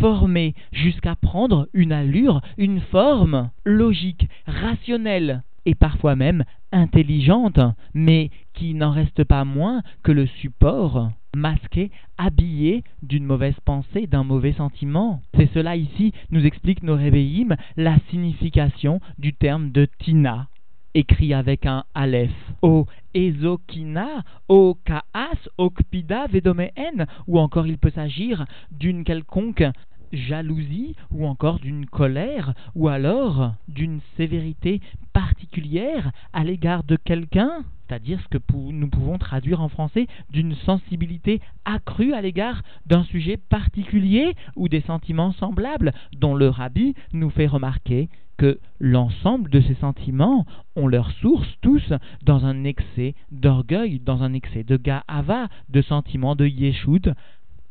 formé 0.00 0.54
jusqu'à 0.72 1.16
prendre 1.16 1.68
une 1.74 1.92
allure, 1.92 2.42
une 2.58 2.80
forme 2.80 3.50
logique, 3.64 4.28
rationnelle 4.46 5.42
et 5.66 5.74
parfois 5.74 6.14
même 6.14 6.44
intelligente, 6.72 7.60
mais 7.92 8.30
qui 8.54 8.74
n'en 8.74 8.90
reste 8.90 9.24
pas 9.24 9.44
moins 9.44 9.82
que 10.02 10.12
le 10.12 10.26
support 10.26 11.10
masqué, 11.34 11.90
habillé 12.16 12.84
d'une 13.02 13.24
mauvaise 13.24 13.58
pensée, 13.64 14.06
d'un 14.06 14.24
mauvais 14.24 14.52
sentiment. 14.52 15.22
C'est 15.34 15.50
cela 15.52 15.76
ici, 15.76 16.12
nous 16.30 16.44
explique 16.44 16.82
nos 16.82 16.96
réveillim, 16.96 17.56
la 17.76 17.98
signification 18.10 19.00
du 19.18 19.34
terme 19.34 19.70
de 19.70 19.86
tina 19.98 20.48
écrit 20.94 21.32
avec 21.34 21.66
un 21.66 21.84
aleph. 21.94 22.32
O 22.62 22.86
ezokina, 23.14 24.24
o 24.48 24.76
kaas, 24.84 25.48
o 25.56 25.70
kpida, 25.70 26.26
vedomeen, 26.26 27.06
ou 27.26 27.38
encore 27.38 27.66
il 27.66 27.78
peut 27.78 27.90
s'agir 27.90 28.44
d'une 28.72 29.04
quelconque 29.04 29.64
jalousie 30.12 30.96
ou 31.10 31.26
encore 31.26 31.58
d'une 31.60 31.86
colère 31.86 32.54
ou 32.74 32.88
alors 32.88 33.52
d'une 33.68 34.00
sévérité 34.16 34.80
particulière 35.12 36.10
à 36.32 36.44
l'égard 36.44 36.82
de 36.82 36.96
quelqu'un, 36.96 37.64
c'est-à-dire 37.88 38.20
ce 38.20 38.28
que 38.28 38.42
nous 38.52 38.88
pouvons 38.88 39.18
traduire 39.18 39.62
en 39.62 39.68
français 39.68 40.06
d'une 40.30 40.54
sensibilité 40.54 41.40
accrue 41.64 42.12
à 42.12 42.20
l'égard 42.20 42.62
d'un 42.86 43.04
sujet 43.04 43.36
particulier 43.36 44.34
ou 44.56 44.68
des 44.68 44.82
sentiments 44.82 45.32
semblables 45.32 45.92
dont 46.16 46.34
le 46.34 46.48
rabbi 46.48 46.94
nous 47.12 47.30
fait 47.30 47.46
remarquer 47.46 48.08
que 48.36 48.60
l'ensemble 48.78 49.50
de 49.50 49.60
ces 49.60 49.74
sentiments 49.74 50.46
ont 50.76 50.86
leur 50.86 51.10
source 51.12 51.48
tous 51.60 51.92
dans 52.22 52.44
un 52.44 52.64
excès 52.64 53.14
d'orgueil, 53.32 53.98
dans 53.98 54.22
un 54.22 54.32
excès 54.32 54.62
de 54.62 54.76
ga'ava, 54.76 55.48
de 55.68 55.82
sentiments 55.82 56.36
de 56.36 56.46
yeshut 56.46 57.10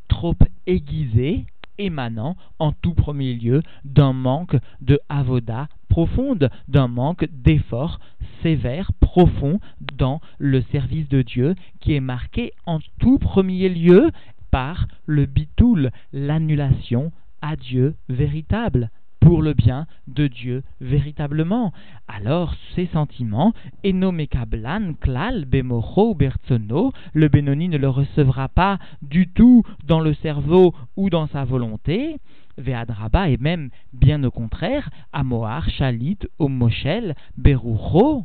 trop 0.08 0.34
aiguisés, 0.66 1.46
émanant 1.78 2.36
en 2.58 2.72
tout 2.72 2.94
premier 2.94 3.34
lieu 3.34 3.62
d'un 3.84 4.12
manque 4.12 4.56
de 4.82 5.00
avoda 5.08 5.68
profonde, 5.98 6.48
d'un 6.68 6.86
manque 6.86 7.26
d'effort 7.32 7.98
sévère, 8.44 8.92
profond 9.00 9.58
dans 9.96 10.20
le 10.38 10.62
service 10.70 11.08
de 11.08 11.22
Dieu, 11.22 11.56
qui 11.80 11.92
est 11.94 12.00
marqué 12.00 12.52
en 12.66 12.78
tout 13.00 13.18
premier 13.18 13.68
lieu 13.68 14.12
par 14.52 14.86
le 15.06 15.26
bitoul, 15.26 15.90
l'annulation 16.12 17.10
à 17.42 17.56
Dieu 17.56 17.96
véritable 18.08 18.90
pour 19.20 19.42
le 19.42 19.54
bien 19.54 19.86
de 20.06 20.26
Dieu 20.26 20.62
véritablement. 20.80 21.72
Alors 22.06 22.54
ces 22.74 22.86
sentiments, 22.86 23.52
enomekablan 23.84 24.94
klal 25.00 25.44
bemocho 25.44 26.14
bertsono, 26.14 26.92
le 27.12 27.28
Benoni 27.28 27.68
ne 27.68 27.78
le 27.78 27.88
recevra 27.88 28.48
pas 28.48 28.78
du 29.02 29.28
tout 29.28 29.64
dans 29.84 30.00
le 30.00 30.14
cerveau 30.14 30.74
ou 30.96 31.10
dans 31.10 31.26
sa 31.28 31.44
volonté, 31.44 32.16
Veadraba 32.58 33.28
et 33.28 33.36
même 33.36 33.70
bien 33.92 34.22
au 34.24 34.30
contraire, 34.30 34.90
Amoar, 35.12 35.68
Chalit, 35.70 36.18
Omoshel, 36.38 37.14
Berucho, 37.36 38.24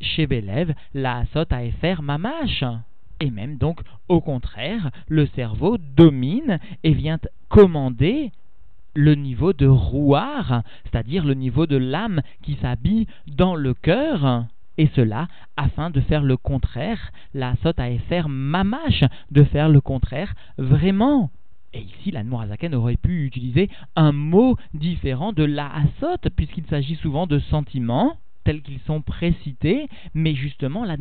Shebelev, 0.00 0.74
la 0.94 1.18
Asot 1.18 1.52
Aefer 1.52 1.96
Mamash. 2.02 2.64
Et 3.20 3.30
même 3.30 3.58
donc, 3.58 3.80
au 4.08 4.20
contraire, 4.20 4.90
le 5.08 5.26
cerveau 5.26 5.76
domine 5.78 6.58
et 6.82 6.94
vient 6.94 7.18
commander 7.48 8.32
le 8.94 9.14
niveau 9.14 9.52
de 9.52 9.66
rouard, 9.66 10.62
c'est-à-dire 10.84 11.24
le 11.24 11.34
niveau 11.34 11.66
de 11.66 11.76
l'âme 11.76 12.22
qui 12.42 12.56
s'habille 12.56 13.06
dans 13.26 13.54
le 13.54 13.74
cœur, 13.74 14.46
et 14.78 14.88
cela 14.94 15.28
afin 15.56 15.90
de 15.90 16.00
faire 16.00 16.22
le 16.22 16.36
contraire, 16.36 17.12
la 17.34 17.54
sot 17.62 17.72
à 17.76 17.90
faire 18.08 18.28
mamache, 18.28 19.04
de 19.30 19.44
faire 19.44 19.68
le 19.68 19.80
contraire 19.80 20.34
vraiment. 20.58 21.30
Et 21.72 21.82
ici, 21.82 22.10
la 22.10 22.24
aurait 22.74 22.96
pu 22.96 23.26
utiliser 23.26 23.68
un 23.94 24.12
mot 24.12 24.56
différent 24.74 25.32
de 25.32 25.44
la 25.44 25.70
asot, 25.72 26.28
puisqu'il 26.34 26.64
s'agit 26.66 26.96
souvent 26.96 27.26
de 27.26 27.38
sentiments 27.38 28.16
tels 28.44 28.62
qu'ils 28.62 28.80
sont 28.80 29.02
précités, 29.02 29.88
mais 30.14 30.34
justement, 30.34 30.84
la 30.84 30.96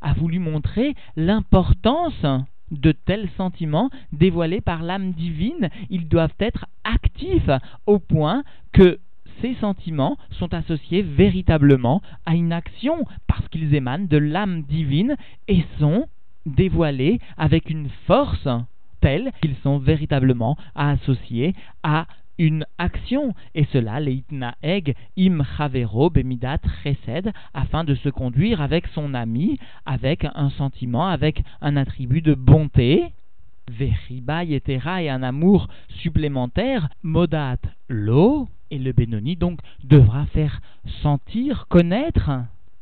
a 0.00 0.14
voulu 0.14 0.38
montrer 0.38 0.94
l'importance 1.16 2.24
de 2.72 2.92
tels 2.92 3.28
sentiments 3.36 3.90
dévoilés 4.12 4.60
par 4.60 4.82
l'âme 4.82 5.12
divine, 5.12 5.68
ils 5.90 6.08
doivent 6.08 6.34
être 6.40 6.66
actifs 6.84 7.50
au 7.86 7.98
point 7.98 8.42
que 8.72 8.98
ces 9.40 9.54
sentiments 9.56 10.16
sont 10.30 10.52
associés 10.54 11.02
véritablement 11.02 12.02
à 12.26 12.34
une 12.34 12.52
action 12.52 13.04
parce 13.26 13.46
qu'ils 13.48 13.74
émanent 13.74 14.06
de 14.08 14.18
l'âme 14.18 14.62
divine 14.62 15.16
et 15.48 15.64
sont 15.78 16.06
dévoilés 16.46 17.20
avec 17.36 17.70
une 17.70 17.88
force 18.06 18.48
telle 19.00 19.32
qu'ils 19.40 19.56
sont 19.62 19.78
véritablement 19.78 20.56
associés 20.74 21.54
à 21.82 22.06
une 22.42 22.66
action, 22.76 23.34
et 23.54 23.66
cela, 23.72 24.00
leitnaeg 24.00 24.96
im 25.16 25.44
chavero 25.56 26.10
bemidat 26.10 26.58
chesed, 26.82 27.32
afin 27.54 27.84
de 27.84 27.94
se 27.94 28.08
conduire 28.08 28.60
avec 28.60 28.88
son 28.88 29.14
ami, 29.14 29.58
avec 29.86 30.26
un 30.34 30.50
sentiment, 30.50 31.06
avec 31.06 31.44
un 31.60 31.76
attribut 31.76 32.20
de 32.20 32.34
bonté, 32.34 33.12
vechiba 33.70 34.42
yetera 34.42 35.02
et 35.02 35.08
un 35.08 35.22
amour 35.22 35.68
supplémentaire, 35.88 36.88
modat 37.04 37.58
lo, 37.88 38.48
et 38.72 38.78
le 38.78 38.92
Benoni 38.92 39.36
donc 39.36 39.60
devra 39.84 40.26
faire 40.26 40.60
sentir, 41.02 41.66
connaître 41.68 42.30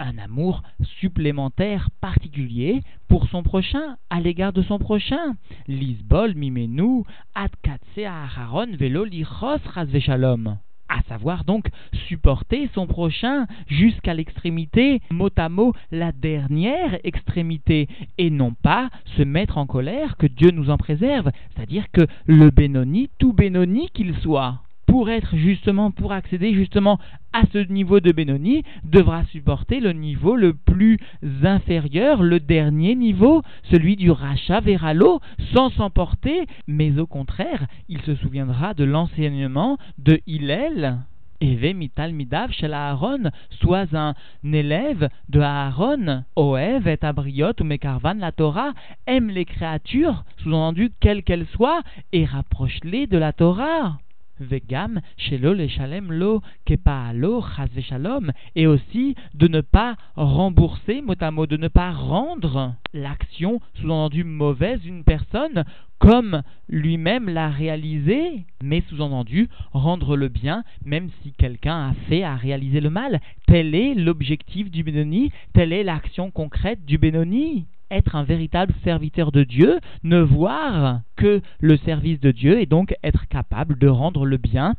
un 0.01 0.19
amour 0.19 0.63
supplémentaire 0.99 1.91
particulier 2.01 2.81
pour 3.09 3.29
son 3.29 3.43
prochain, 3.43 3.97
à 4.09 4.21
l'égard 4.21 4.53
de 4.53 4.63
son 4.63 4.79
prochain. 4.79 5.37
Lisbol 5.69 6.35
mimenu 6.35 7.05
Aharon 7.35 8.77
velo 8.77 9.05
lichos 9.05 9.61
shalom. 10.01 10.57
à 10.89 11.03
savoir 11.09 11.45
donc 11.45 11.69
supporter 12.09 12.69
son 12.75 12.87
prochain 12.87 13.47
jusqu'à 13.69 14.15
l'extrémité, 14.15 15.01
mot 15.11 15.31
à 15.37 15.49
mot 15.49 15.73
la 15.93 16.11
dernière 16.11 16.99
extrémité, 17.05 17.87
et 18.19 18.31
non 18.31 18.55
pas 18.55 18.91
se 19.17 19.23
mettre 19.23 19.59
en 19.59 19.67
colère, 19.67 20.17
que 20.17 20.27
Dieu 20.27 20.51
nous 20.51 20.71
en 20.71 20.79
préserve, 20.79 21.31
c'est-à-dire 21.55 21.85
que 21.93 22.07
le 22.27 22.51
Bénoni, 22.51 23.09
tout 23.19 23.33
Bénoni 23.33 23.89
qu'il 23.95 24.17
soit, 24.17 24.63
pour 24.91 25.09
être 25.09 25.37
justement, 25.37 25.93
pour 25.93 26.11
accéder 26.11 26.53
justement 26.53 26.99
à 27.33 27.43
ce 27.53 27.59
niveau 27.59 28.01
de 28.01 28.11
Benoni, 28.11 28.65
devra 28.83 29.23
supporter 29.27 29.79
le 29.79 29.93
niveau 29.93 30.35
le 30.35 30.53
plus 30.53 30.99
inférieur, 31.45 32.25
le 32.25 32.41
dernier 32.41 32.97
niveau, 32.97 33.43
celui 33.71 33.95
du 33.95 34.11
rachat 34.11 34.59
vers 34.59 34.93
l'eau, 34.93 35.21
sans 35.55 35.71
s'emporter, 35.71 36.45
mais 36.67 36.99
au 36.99 37.07
contraire, 37.07 37.67
il 37.89 38.01
se 38.03 38.17
souviendra 38.17 38.75
de 38.75 38.83
l'enseignement 38.83 39.79
de 39.99 40.21
Hillel. 40.27 40.99
Eve 41.41 41.73
mital 41.73 42.13
midav 42.13 42.51
shel 42.51 42.75
Aaron, 42.75 43.31
sois 43.63 43.87
un 43.97 44.15
élève 44.43 45.09
de 45.29 45.39
Aaron, 45.39 46.25
Oev 46.35 46.89
et 46.89 46.99
Abriot 47.03 47.53
ou 47.61 47.65
Mekarvan, 47.65 48.15
la 48.15 48.33
Torah, 48.33 48.73
aime 49.07 49.31
les 49.31 49.45
créatures, 49.45 50.25
sous-entendu 50.39 50.91
quelles 50.99 51.23
qu'elles 51.23 51.47
soient, 51.55 51.83
et 52.13 52.25
rapproche-les 52.25 53.07
de 53.07 53.19
la 53.19 53.33
Torah. 53.33 53.99
Vegam, 54.41 55.01
Shelo 55.17 55.55
le 55.55 55.69
Shalem 55.69 56.11
lo 56.13 56.43
Kepaalo 56.65 57.45
Shalom, 57.81 58.33
et 58.57 58.67
aussi 58.67 59.15
de 59.35 59.49
ne 59.49 59.61
pas 59.61 59.97
rembourser, 60.17 61.03
mot 61.03 61.15
à 61.21 61.31
mot, 61.31 61.47
de 61.47 61.57
ne 61.57 61.69
pas 61.69 61.93
rendre 61.93 62.75
l'action 62.93 63.61
sous-entendu 63.75 64.25
mauvaise 64.25 64.81
d'une 64.81 65.05
personne 65.05 65.65
comme 65.99 66.43
lui-même 66.69 67.29
l'a 67.29 67.51
réalisé, 67.51 68.47
mais 68.63 68.83
sous-entendu 68.89 69.49
rendre 69.73 70.17
le 70.17 70.29
bien, 70.29 70.65
même 70.85 71.11
si 71.23 71.33
quelqu'un 71.33 71.91
a 71.91 71.95
fait, 72.09 72.23
à 72.23 72.37
réaliser 72.37 72.81
le 72.81 72.91
mal. 72.91 73.21
Tel 73.47 73.75
est 73.75 73.95
l'objectif 73.95 74.71
du 74.71 74.83
Benoni, 74.83 75.31
telle 75.53 75.75
est 75.75 75.85
l'action 75.85 76.31
concrète 76.31 76.85
du 76.87 76.97
Benoni 76.97 77.67
être 77.91 78.17
un 78.17 78.25
véritable 78.25 78.73
serviteur 78.85 79.33
de 79.33 79.45
Dieu, 79.45 79.81
ne 80.03 80.21
voir 80.21 81.01
que 81.17 81.41
le 81.61 81.77
service 81.79 82.21
de 82.21 82.31
Dieu 82.31 82.61
et 82.61 82.67
donc 82.67 82.95
être 83.03 83.29
capable 83.29 83.79
de 83.79 83.89
rendre 83.89 84.25
le 84.25 84.37
bien, 84.37 84.75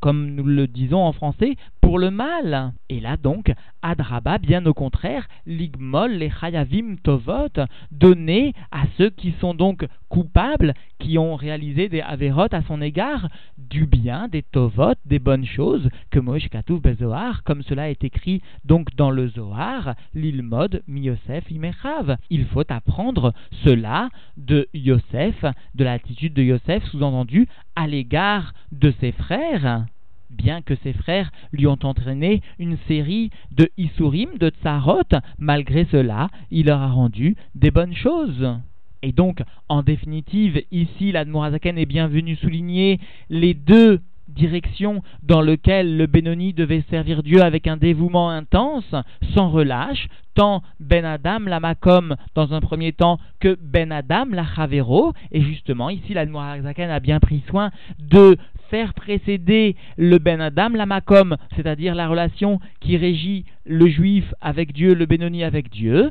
comme 0.00 0.34
nous 0.34 0.44
le 0.44 0.66
disons 0.66 1.02
en 1.02 1.12
français, 1.12 1.56
pour 1.80 1.98
le 1.98 2.10
mal. 2.10 2.72
Et 2.88 3.00
là 3.00 3.16
donc, 3.16 3.52
Adraba, 3.82 4.38
bien 4.38 4.64
au 4.66 4.74
contraire, 4.74 5.28
l'igmol, 5.46 6.12
les 6.12 6.30
chayavim 6.30 6.96
tovot, 7.02 7.48
donner 7.92 8.54
à 8.72 8.84
ceux 8.98 9.10
qui 9.10 9.34
sont 9.40 9.54
donc 9.54 9.86
coupables, 10.08 10.74
qui 10.98 11.18
ont 11.18 11.36
réalisé 11.36 11.88
des 11.88 12.00
averot 12.00 12.48
à 12.52 12.62
son 12.62 12.80
égard, 12.80 13.28
du 13.58 13.86
bien, 13.86 14.28
des 14.28 14.42
tovot, 14.42 14.94
des 15.04 15.18
bonnes 15.18 15.46
choses, 15.46 15.88
que 16.10 16.18
Moïse 16.18 16.48
Katouf 16.48 16.80
Bezoar, 16.80 17.42
comme 17.44 17.62
cela 17.62 17.90
est 17.90 18.02
écrit 18.04 18.42
donc 18.64 18.94
dans 18.96 19.10
le 19.10 19.28
Zohar, 19.28 19.94
l'ilmod 20.14 20.82
mi 20.86 21.02
Yosef 21.02 21.50
imechav. 21.50 22.16
Il 22.30 22.46
faut 22.46 22.64
apprendre 22.68 23.32
cela 23.64 24.08
de 24.36 24.68
Yosef, 24.74 25.44
de 25.74 25.84
l'attitude 25.84 26.34
de 26.34 26.42
Yosef, 26.42 26.84
sous-entendu, 26.86 27.46
à 27.76 27.86
l'égard 27.86 28.52
de 28.72 28.92
ses 29.00 29.12
frères 29.12 29.86
bien 30.30 30.62
que 30.62 30.74
ses 30.82 30.92
frères 30.92 31.30
lui 31.52 31.66
ont 31.66 31.78
entraîné 31.82 32.42
une 32.58 32.76
série 32.88 33.30
de 33.52 33.70
Isurim, 33.76 34.38
de 34.38 34.50
Tsarot, 34.50 35.02
malgré 35.38 35.86
cela, 35.86 36.28
il 36.50 36.66
leur 36.66 36.80
a 36.80 36.88
rendu 36.88 37.36
des 37.54 37.70
bonnes 37.70 37.94
choses. 37.94 38.58
Et 39.02 39.12
donc, 39.12 39.42
en 39.68 39.82
définitive, 39.82 40.62
ici, 40.72 41.12
l'Admorazaken 41.12 41.78
est 41.78 41.86
bien 41.86 42.08
venu 42.08 42.36
souligner 42.36 42.98
les 43.30 43.54
deux 43.54 44.00
direction 44.28 45.02
dans 45.22 45.40
lequel 45.40 45.96
le 45.96 46.06
Benoni 46.06 46.52
devait 46.52 46.84
servir 46.90 47.22
Dieu 47.22 47.42
avec 47.42 47.66
un 47.66 47.76
dévouement 47.76 48.30
intense, 48.30 48.94
sans 49.34 49.50
relâche, 49.50 50.08
tant 50.34 50.62
Ben 50.80 51.04
Adam 51.04 51.40
la 51.40 51.60
Makom 51.60 52.16
dans 52.34 52.52
un 52.52 52.60
premier 52.60 52.92
temps 52.92 53.18
que 53.40 53.56
Ben 53.60 53.90
Adam 53.92 54.26
la 54.30 54.44
Chavero. 54.44 55.12
Et 55.32 55.40
justement, 55.40 55.90
ici, 55.90 56.14
l'Admorazaken 56.14 56.90
a 56.90 57.00
bien 57.00 57.20
pris 57.20 57.42
soin 57.48 57.70
de 57.98 58.36
faire 58.70 58.94
précéder 58.94 59.76
le 59.96 60.18
Ben 60.18 60.40
Adam 60.40 60.70
la 60.70 60.86
Makom, 60.86 61.36
c'est-à-dire 61.54 61.94
la 61.94 62.08
relation 62.08 62.60
qui 62.80 62.96
régit 62.96 63.44
le 63.64 63.86
juif 63.88 64.34
avec 64.40 64.72
Dieu, 64.72 64.94
le 64.94 65.06
Benoni 65.06 65.44
avec 65.44 65.70
Dieu, 65.70 66.10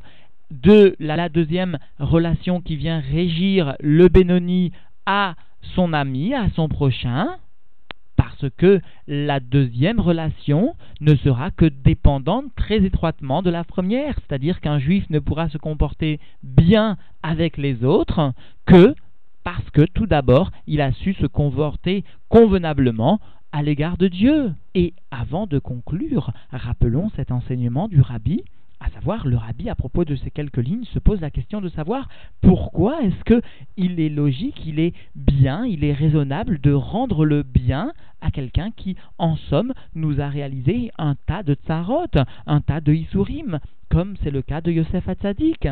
de 0.51 0.95
la, 1.00 1.15
la 1.15 1.29
deuxième 1.29 1.77
relation 2.00 2.62
qui 2.62 2.75
vient 2.75 3.00
régir 3.00 3.75
le 3.79 4.07
Benoni 4.07 4.72
à 5.05 5.35
son 5.75 5.94
ami, 5.94 6.33
à 6.33 6.50
son 6.55 6.68
prochain, 6.68 7.37
parce 8.39 8.51
que 8.57 8.81
la 9.07 9.39
deuxième 9.39 10.00
relation 10.00 10.75
ne 11.01 11.15
sera 11.15 11.51
que 11.51 11.65
dépendante 11.65 12.45
très 12.55 12.83
étroitement 12.83 13.41
de 13.41 13.50
la 13.50 13.63
première, 13.63 14.15
c'est-à-dire 14.15 14.61
qu'un 14.61 14.79
juif 14.79 15.05
ne 15.09 15.19
pourra 15.19 15.50
se 15.50 15.57
comporter 15.57 16.19
bien 16.43 16.98
avec 17.24 17.57
les 17.57 17.83
autres 17.83 18.33
que 18.65 18.95
parce 19.43 19.69
que 19.71 19.83
tout 19.83 20.07
d'abord 20.07 20.51
il 20.67 20.81
a 20.81 20.91
su 20.91 21.13
se 21.13 21.27
comporter 21.27 22.03
convenablement 22.29 23.19
à 23.51 23.63
l'égard 23.63 23.98
de 23.98 24.07
Dieu. 24.07 24.53
Et 24.74 24.93
avant 25.11 25.48
de 25.48 25.59
conclure, 25.59 26.31
rappelons 26.51 27.09
cet 27.15 27.31
enseignement 27.31 27.87
du 27.87 28.01
rabbi 28.01 28.43
à 28.79 28.90
savoir, 28.90 29.25
le 29.27 29.38
rabbi, 29.38 29.70
à 29.70 29.75
propos 29.75 30.05
de 30.05 30.16
ces 30.16 30.31
quelques 30.31 30.57
lignes, 30.57 30.85
se 30.85 31.00
pose 31.00 31.22
la 31.22 31.31
question 31.31 31.61
de 31.61 31.70
savoir 31.70 32.07
pourquoi 32.42 33.01
est-ce 33.03 33.24
que 33.24 33.42
il 33.77 34.00
est 34.00 34.09
logique, 34.09 34.66
il 34.66 34.79
est 34.79 34.94
bien, 35.16 35.66
il 35.66 35.83
est 35.83 35.94
raisonnable 35.94 36.59
de 36.59 36.72
rendre 36.74 37.25
le 37.25 37.44
bien 37.44 37.94
à 38.22 38.31
quelqu'un 38.31 38.72
qui, 38.72 38.96
en 39.18 39.35
somme, 39.35 39.74
nous 39.94 40.20
a 40.20 40.27
réalisé 40.27 40.92
un 40.98 41.16
tas 41.27 41.44
de 41.44 41.53
tsarot, 41.53 42.07
un 42.48 42.61
tas 42.61 42.81
de 42.81 42.94
isurim, 42.94 43.59
comme 43.90 44.16
c'est 44.24 44.31
le 44.31 44.42
cas 44.42 44.61
de 44.61 44.72
Yosef 44.72 45.07
Hatzadik. 45.07 45.68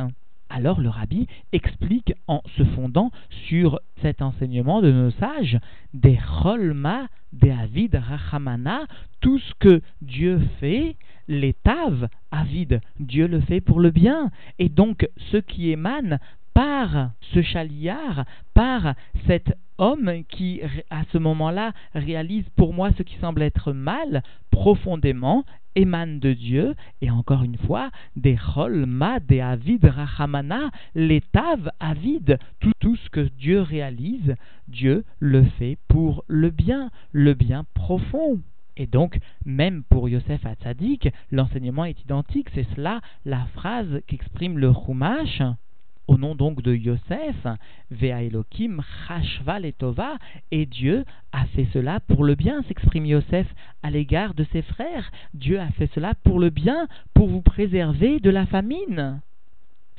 Alors 0.50 0.80
le 0.80 0.89
rabbi 0.89 1.26
explique 1.52 2.13
en 2.28 2.44
se 2.58 2.63
fondant 2.63 3.12
sur 3.48 3.80
cet 4.04 4.22
enseignement 4.22 4.82
de 4.82 4.92
nos 4.92 5.10
sages, 5.12 5.60
des 5.96 6.20
cholma, 6.42 7.08
des 7.32 7.50
avid 7.50 7.96
rachamana, 7.96 8.82
tout 9.20 9.39
ce 9.39 9.54
que 9.60 9.82
Dieu 10.04 10.39
fait, 10.60 10.96
les 11.28 11.54
taves, 11.54 12.08
avide, 12.32 12.82
Dieu 13.00 13.28
le 13.28 13.42
fait 13.42 13.62
pour 13.62 13.80
le 13.80 13.92
bien. 13.92 14.32
Et 14.60 14.70
donc 14.70 15.08
ce 15.32 15.38
qui 15.38 15.72
émane 15.72 16.20
par 16.54 17.12
ce 17.34 17.42
chaliard, 17.42 18.26
par 18.54 18.94
cet 19.28 19.54
homme 19.78 20.24
qui, 20.30 20.62
à 20.90 21.04
ce 21.12 21.18
moment-là, 21.18 21.74
réalise 21.96 22.46
pour 22.56 22.74
moi 22.74 22.92
ce 22.98 23.04
qui 23.04 23.16
semble 23.18 23.42
être 23.42 23.74
mal, 23.74 24.22
profondément, 24.52 25.46
émane 25.76 26.20
de 26.20 26.34
Dieu, 26.34 26.76
et 27.02 27.10
encore 27.10 27.44
une 27.44 27.58
fois, 27.58 27.90
des 28.16 28.38
ma, 28.86 29.20
des 29.20 29.42
avid, 29.42 29.84
rachamana, 29.84 30.70
les 30.94 31.22
taves 31.22 31.72
avides, 31.80 32.38
tout, 32.60 32.72
tout 32.80 32.96
ce 32.96 33.10
que 33.10 33.28
Dieu 33.40 33.62
réalise, 33.62 34.36
Dieu 34.68 35.04
le 35.20 35.44
fait 35.44 35.78
pour 35.88 36.24
le 36.28 36.52
bien, 36.52 36.92
le 37.12 37.34
bien 37.34 37.66
profond. 37.74 38.40
Et 38.78 38.88
donc, 38.88 39.20
même 39.46 39.84
pour 39.84 40.10
Yosef 40.10 40.46
Hatzadik, 40.46 41.10
l'enseignement 41.32 41.86
est 41.86 42.02
identique. 42.02 42.50
C'est 42.54 42.68
cela 42.76 43.02
la 43.26 43.46
phrase 43.54 44.02
qu'exprime 44.08 44.58
le 44.58 44.74
Chumash. 44.74 45.42
Au 46.08 46.18
nom 46.18 46.36
donc 46.36 46.62
de 46.62 46.76
Yosef, 46.76 47.48
Vea 47.90 48.24
Elohim, 48.24 48.82
Chashva 49.08 49.60
Letova, 49.60 50.18
et 50.52 50.66
Dieu 50.66 51.06
a 51.32 51.46
fait 51.46 51.68
cela 51.72 52.02
pour 52.02 52.26
le 52.26 52.36
bien, 52.36 52.62
s'exprime 52.64 53.06
Yosef 53.06 53.48
à 53.84 53.90
l'égard 53.90 54.34
de 54.34 54.44
ses 54.52 54.64
frères. 54.64 55.10
Dieu 55.34 55.62
a 55.62 55.70
fait 55.70 55.90
cela 55.96 56.14
pour 56.26 56.40
le 56.40 56.50
bien, 56.50 56.90
pour 57.14 57.30
vous 57.30 57.42
préserver 57.42 58.20
de 58.20 58.30
la 58.30 58.46
famine. 58.46 59.22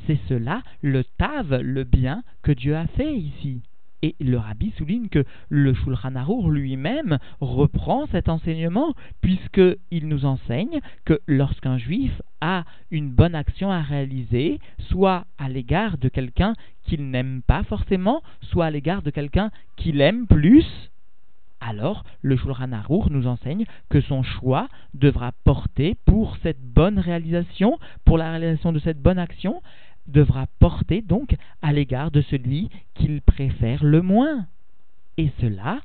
C'est 0.07 0.21
cela 0.29 0.63
le 0.83 1.05
tav, 1.05 1.57
le 1.63 1.85
bien 1.85 2.23
que 2.43 2.53
Dieu 2.53 2.77
a 2.77 2.87
fait 2.87 3.17
ici. 3.17 3.63
Et 4.05 4.15
le 4.21 4.37
rabbi 4.37 4.71
souligne 4.77 5.09
que 5.09 5.25
le 5.49 5.73
Shulchan 5.73 6.15
Arour 6.15 6.51
lui-même 6.51 7.17
reprend 7.41 8.05
cet 8.09 8.29
enseignement, 8.29 8.93
puisqu'il 9.23 10.09
nous 10.09 10.27
enseigne 10.27 10.81
que 11.07 11.21
lorsqu'un 11.27 11.79
juif 11.79 12.13
a 12.43 12.65
une 12.91 13.09
bonne 13.11 13.35
action 13.35 13.71
à 13.71 13.81
réaliser, 13.81 14.61
soit 14.91 15.25
à 15.39 15.49
l'égard 15.49 15.97
de 15.97 16.11
quelqu'un 16.11 16.53
qu'il 16.83 17.09
n'aime 17.09 17.41
pas 17.47 17.63
forcément, 17.63 18.23
soit 18.43 18.67
à 18.67 18.71
l'égard 18.71 19.01
de 19.01 19.09
quelqu'un 19.09 19.51
qu'il 19.77 20.03
aime 20.03 20.27
plus, 20.27 20.67
alors 21.67 22.05
le 22.21 22.37
Shulchan 22.37 22.73
Arour 22.73 23.11
nous 23.11 23.27
enseigne 23.27 23.65
que 23.89 24.03
son 24.03 24.23
choix 24.23 24.69
devra 24.93 25.33
porter 25.45 25.97
pour 26.05 26.37
cette 26.43 26.61
bonne 26.61 26.99
réalisation, 26.99 27.79
pour 28.05 28.19
la 28.19 28.33
réalisation 28.33 28.71
de 28.71 28.81
cette 28.81 29.01
bonne 29.01 29.19
action, 29.19 29.63
devra 30.07 30.47
porter 30.59 31.03
donc 31.03 31.37
à 31.63 31.73
l'égard 31.73 32.11
de 32.11 32.23
celui 32.23 32.71
qu'il 32.95 33.21
préfère 33.23 33.85
le 33.85 34.03
moins. 34.03 34.47
Et 35.17 35.31
cela 35.41 35.81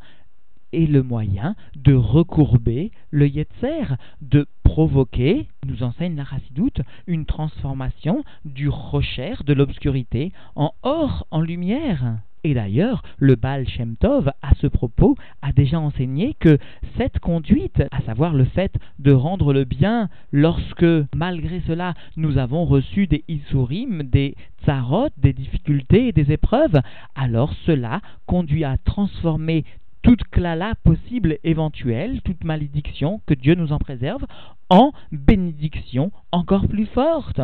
est 0.71 0.86
le 0.86 1.03
moyen 1.03 1.55
de 1.75 1.93
recourber 1.93 2.91
le 3.12 3.27
Yetzer, 3.27 3.95
de 4.21 4.47
provoquer, 4.63 5.47
nous 5.65 5.84
enseigne 5.84 6.15
la 6.15 6.23
Racidoute, 6.23 6.82
une 7.08 7.25
transformation 7.25 8.23
du 8.45 8.69
rocher 8.69 9.34
de 9.45 9.53
l'obscurité 9.53 10.32
en 10.55 10.73
or, 10.84 11.25
en 11.32 11.41
lumière. 11.41 12.19
Et 12.43 12.54
d'ailleurs, 12.54 13.04
le 13.17 13.36
Baal 13.36 13.67
Shem 13.67 13.95
Tov, 13.97 14.32
à 14.41 14.54
ce 14.62 14.67
propos, 14.67 15.15
a 15.41 15.52
déjà 15.52 15.80
enseigné 15.80 16.36
que 16.39 16.58
cette 16.97 17.19
conduite, 17.19 17.84
à 17.91 18.02
savoir 18.02 18.34
le 18.34 18.45
fait 18.45 18.73
de 18.99 19.12
rendre 19.12 19.54
le 19.54 19.65
bien 19.65 20.10
lorsque, 20.32 20.86
malgré 21.13 21.62
cela, 21.67 21.93
nous 22.15 22.38
avons 22.38 22.65
reçu 22.65 23.08
des 23.08 23.25
Isurim, 23.28 24.04
des 24.04 24.36
Tsarot, 24.63 25.10
des 25.17 25.34
difficultés 25.34 26.08
et 26.08 26.12
des 26.13 26.32
épreuves, 26.32 26.80
alors 27.15 27.54
cela 27.65 28.02
conduit 28.25 28.63
à 28.63 28.78
transformer 28.78 29.65
toute 30.02 30.23
clala 30.25 30.75
possible 30.84 31.38
éventuelle, 31.43 32.21
toute 32.21 32.43
malédiction, 32.45 33.21
que 33.25 33.34
Dieu 33.34 33.56
nous 33.56 33.73
en 33.73 33.80
préserve, 33.80 34.25
en 34.69 34.93
bénédiction 35.12 36.12
encore 36.32 36.67
plus 36.67 36.86
forte. 36.86 37.41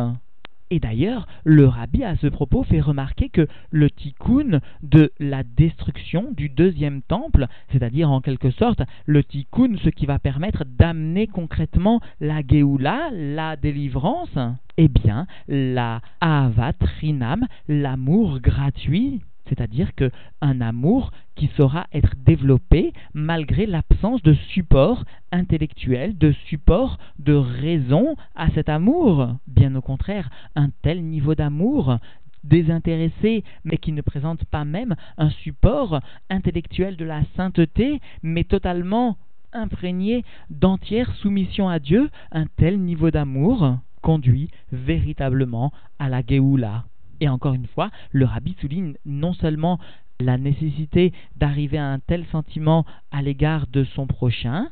Et 0.70 0.80
d'ailleurs, 0.80 1.26
le 1.44 1.66
rabbi 1.66 2.02
à 2.02 2.16
ce 2.16 2.26
propos 2.26 2.64
fait 2.64 2.80
remarquer 2.80 3.28
que 3.28 3.46
le 3.70 3.88
tikkun 3.88 4.60
de 4.82 5.12
la 5.20 5.44
destruction 5.44 6.32
du 6.32 6.48
deuxième 6.48 7.02
temple, 7.02 7.46
c'est-à-dire 7.70 8.10
en 8.10 8.20
quelque 8.20 8.50
sorte 8.50 8.82
le 9.06 9.22
tikkun, 9.22 9.76
ce 9.84 9.90
qui 9.90 10.06
va 10.06 10.18
permettre 10.18 10.64
d'amener 10.64 11.28
concrètement 11.28 12.00
la 12.20 12.40
geoula, 12.46 13.10
la 13.12 13.56
délivrance, 13.56 14.36
eh 14.76 14.88
bien, 14.88 15.26
la 15.46 16.00
avat 16.20 16.74
rinam, 17.00 17.46
l'amour 17.68 18.40
gratuit, 18.40 19.20
c'est-à-dire 19.48 19.94
qu'un 19.94 20.60
amour 20.60 21.12
qui 21.34 21.50
saura 21.56 21.86
être 21.92 22.14
développé 22.24 22.92
malgré 23.14 23.66
l'absence 23.66 24.22
de 24.22 24.34
support 24.34 25.04
intellectuel, 25.32 26.16
de 26.18 26.32
support 26.48 26.98
de 27.18 27.34
raison 27.34 28.16
à 28.34 28.50
cet 28.50 28.68
amour. 28.68 29.36
Bien 29.46 29.74
au 29.74 29.82
contraire, 29.82 30.30
un 30.54 30.70
tel 30.82 31.04
niveau 31.04 31.34
d'amour 31.34 31.98
désintéressé, 32.44 33.44
mais 33.64 33.76
qui 33.76 33.92
ne 33.92 34.02
présente 34.02 34.44
pas 34.44 34.64
même 34.64 34.94
un 35.18 35.30
support 35.30 36.00
intellectuel 36.30 36.96
de 36.96 37.04
la 37.04 37.22
sainteté, 37.36 38.00
mais 38.22 38.44
totalement 38.44 39.16
imprégné 39.52 40.24
d'entière 40.50 41.14
soumission 41.16 41.68
à 41.68 41.78
Dieu, 41.78 42.10
un 42.30 42.46
tel 42.46 42.78
niveau 42.80 43.10
d'amour 43.10 43.78
conduit 44.02 44.50
véritablement 44.70 45.72
à 45.98 46.08
la 46.08 46.22
Géoula. 46.26 46.84
Et 47.20 47.28
encore 47.28 47.54
une 47.54 47.66
fois, 47.66 47.90
le 48.10 48.24
rabbi 48.24 48.56
souligne 48.60 48.94
non 49.04 49.32
seulement 49.32 49.78
la 50.20 50.38
nécessité 50.38 51.12
d'arriver 51.36 51.78
à 51.78 51.86
un 51.86 51.98
tel 51.98 52.24
sentiment 52.26 52.84
à 53.10 53.22
l'égard 53.22 53.66
de 53.66 53.84
son 53.84 54.06
prochain, 54.06 54.68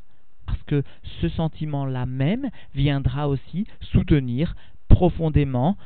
parce 0.46 0.62
que 0.64 0.82
ce 1.20 1.28
sentiment-là 1.28 2.06
même 2.06 2.50
viendra 2.74 3.28
aussi 3.28 3.66
soutenir 3.80 4.54
profondément 4.88 5.76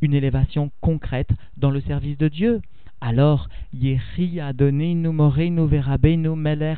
une 0.00 0.14
élévation 0.14 0.70
concrète 0.80 1.30
dans 1.56 1.70
le 1.70 1.80
service 1.80 2.18
de 2.18 2.28
Dieu. 2.28 2.60
Alors, 3.00 3.48
Yehi 3.72 4.40
a 4.40 4.52
donné 4.52 4.94
nous 4.94 5.12
nous 5.12 6.16
nous 6.16 6.36
Meler 6.36 6.74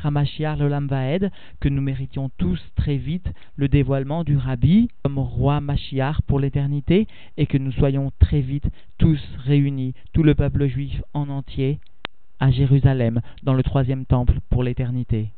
que 1.59 1.69
nous 1.69 1.81
méritions 1.81 2.29
tous 2.37 2.59
très 2.75 2.97
vite 2.97 3.27
le 3.55 3.67
dévoilement 3.67 4.23
du 4.23 4.37
Rabbi 4.37 4.89
comme 5.03 5.17
roi 5.17 5.61
Mashiach 5.61 6.21
pour 6.27 6.39
l'éternité, 6.39 7.07
et 7.37 7.47
que 7.47 7.57
nous 7.57 7.71
soyons 7.71 8.11
très 8.19 8.41
vite 8.41 8.69
tous 8.99 9.19
réunis, 9.45 9.93
tout 10.13 10.23
le 10.23 10.35
peuple 10.35 10.67
juif 10.67 11.01
en 11.13 11.29
entier, 11.29 11.79
à 12.39 12.51
Jérusalem, 12.51 13.21
dans 13.43 13.53
le 13.53 13.63
troisième 13.63 14.05
temple 14.05 14.39
pour 14.49 14.63
l'éternité. 14.63 15.29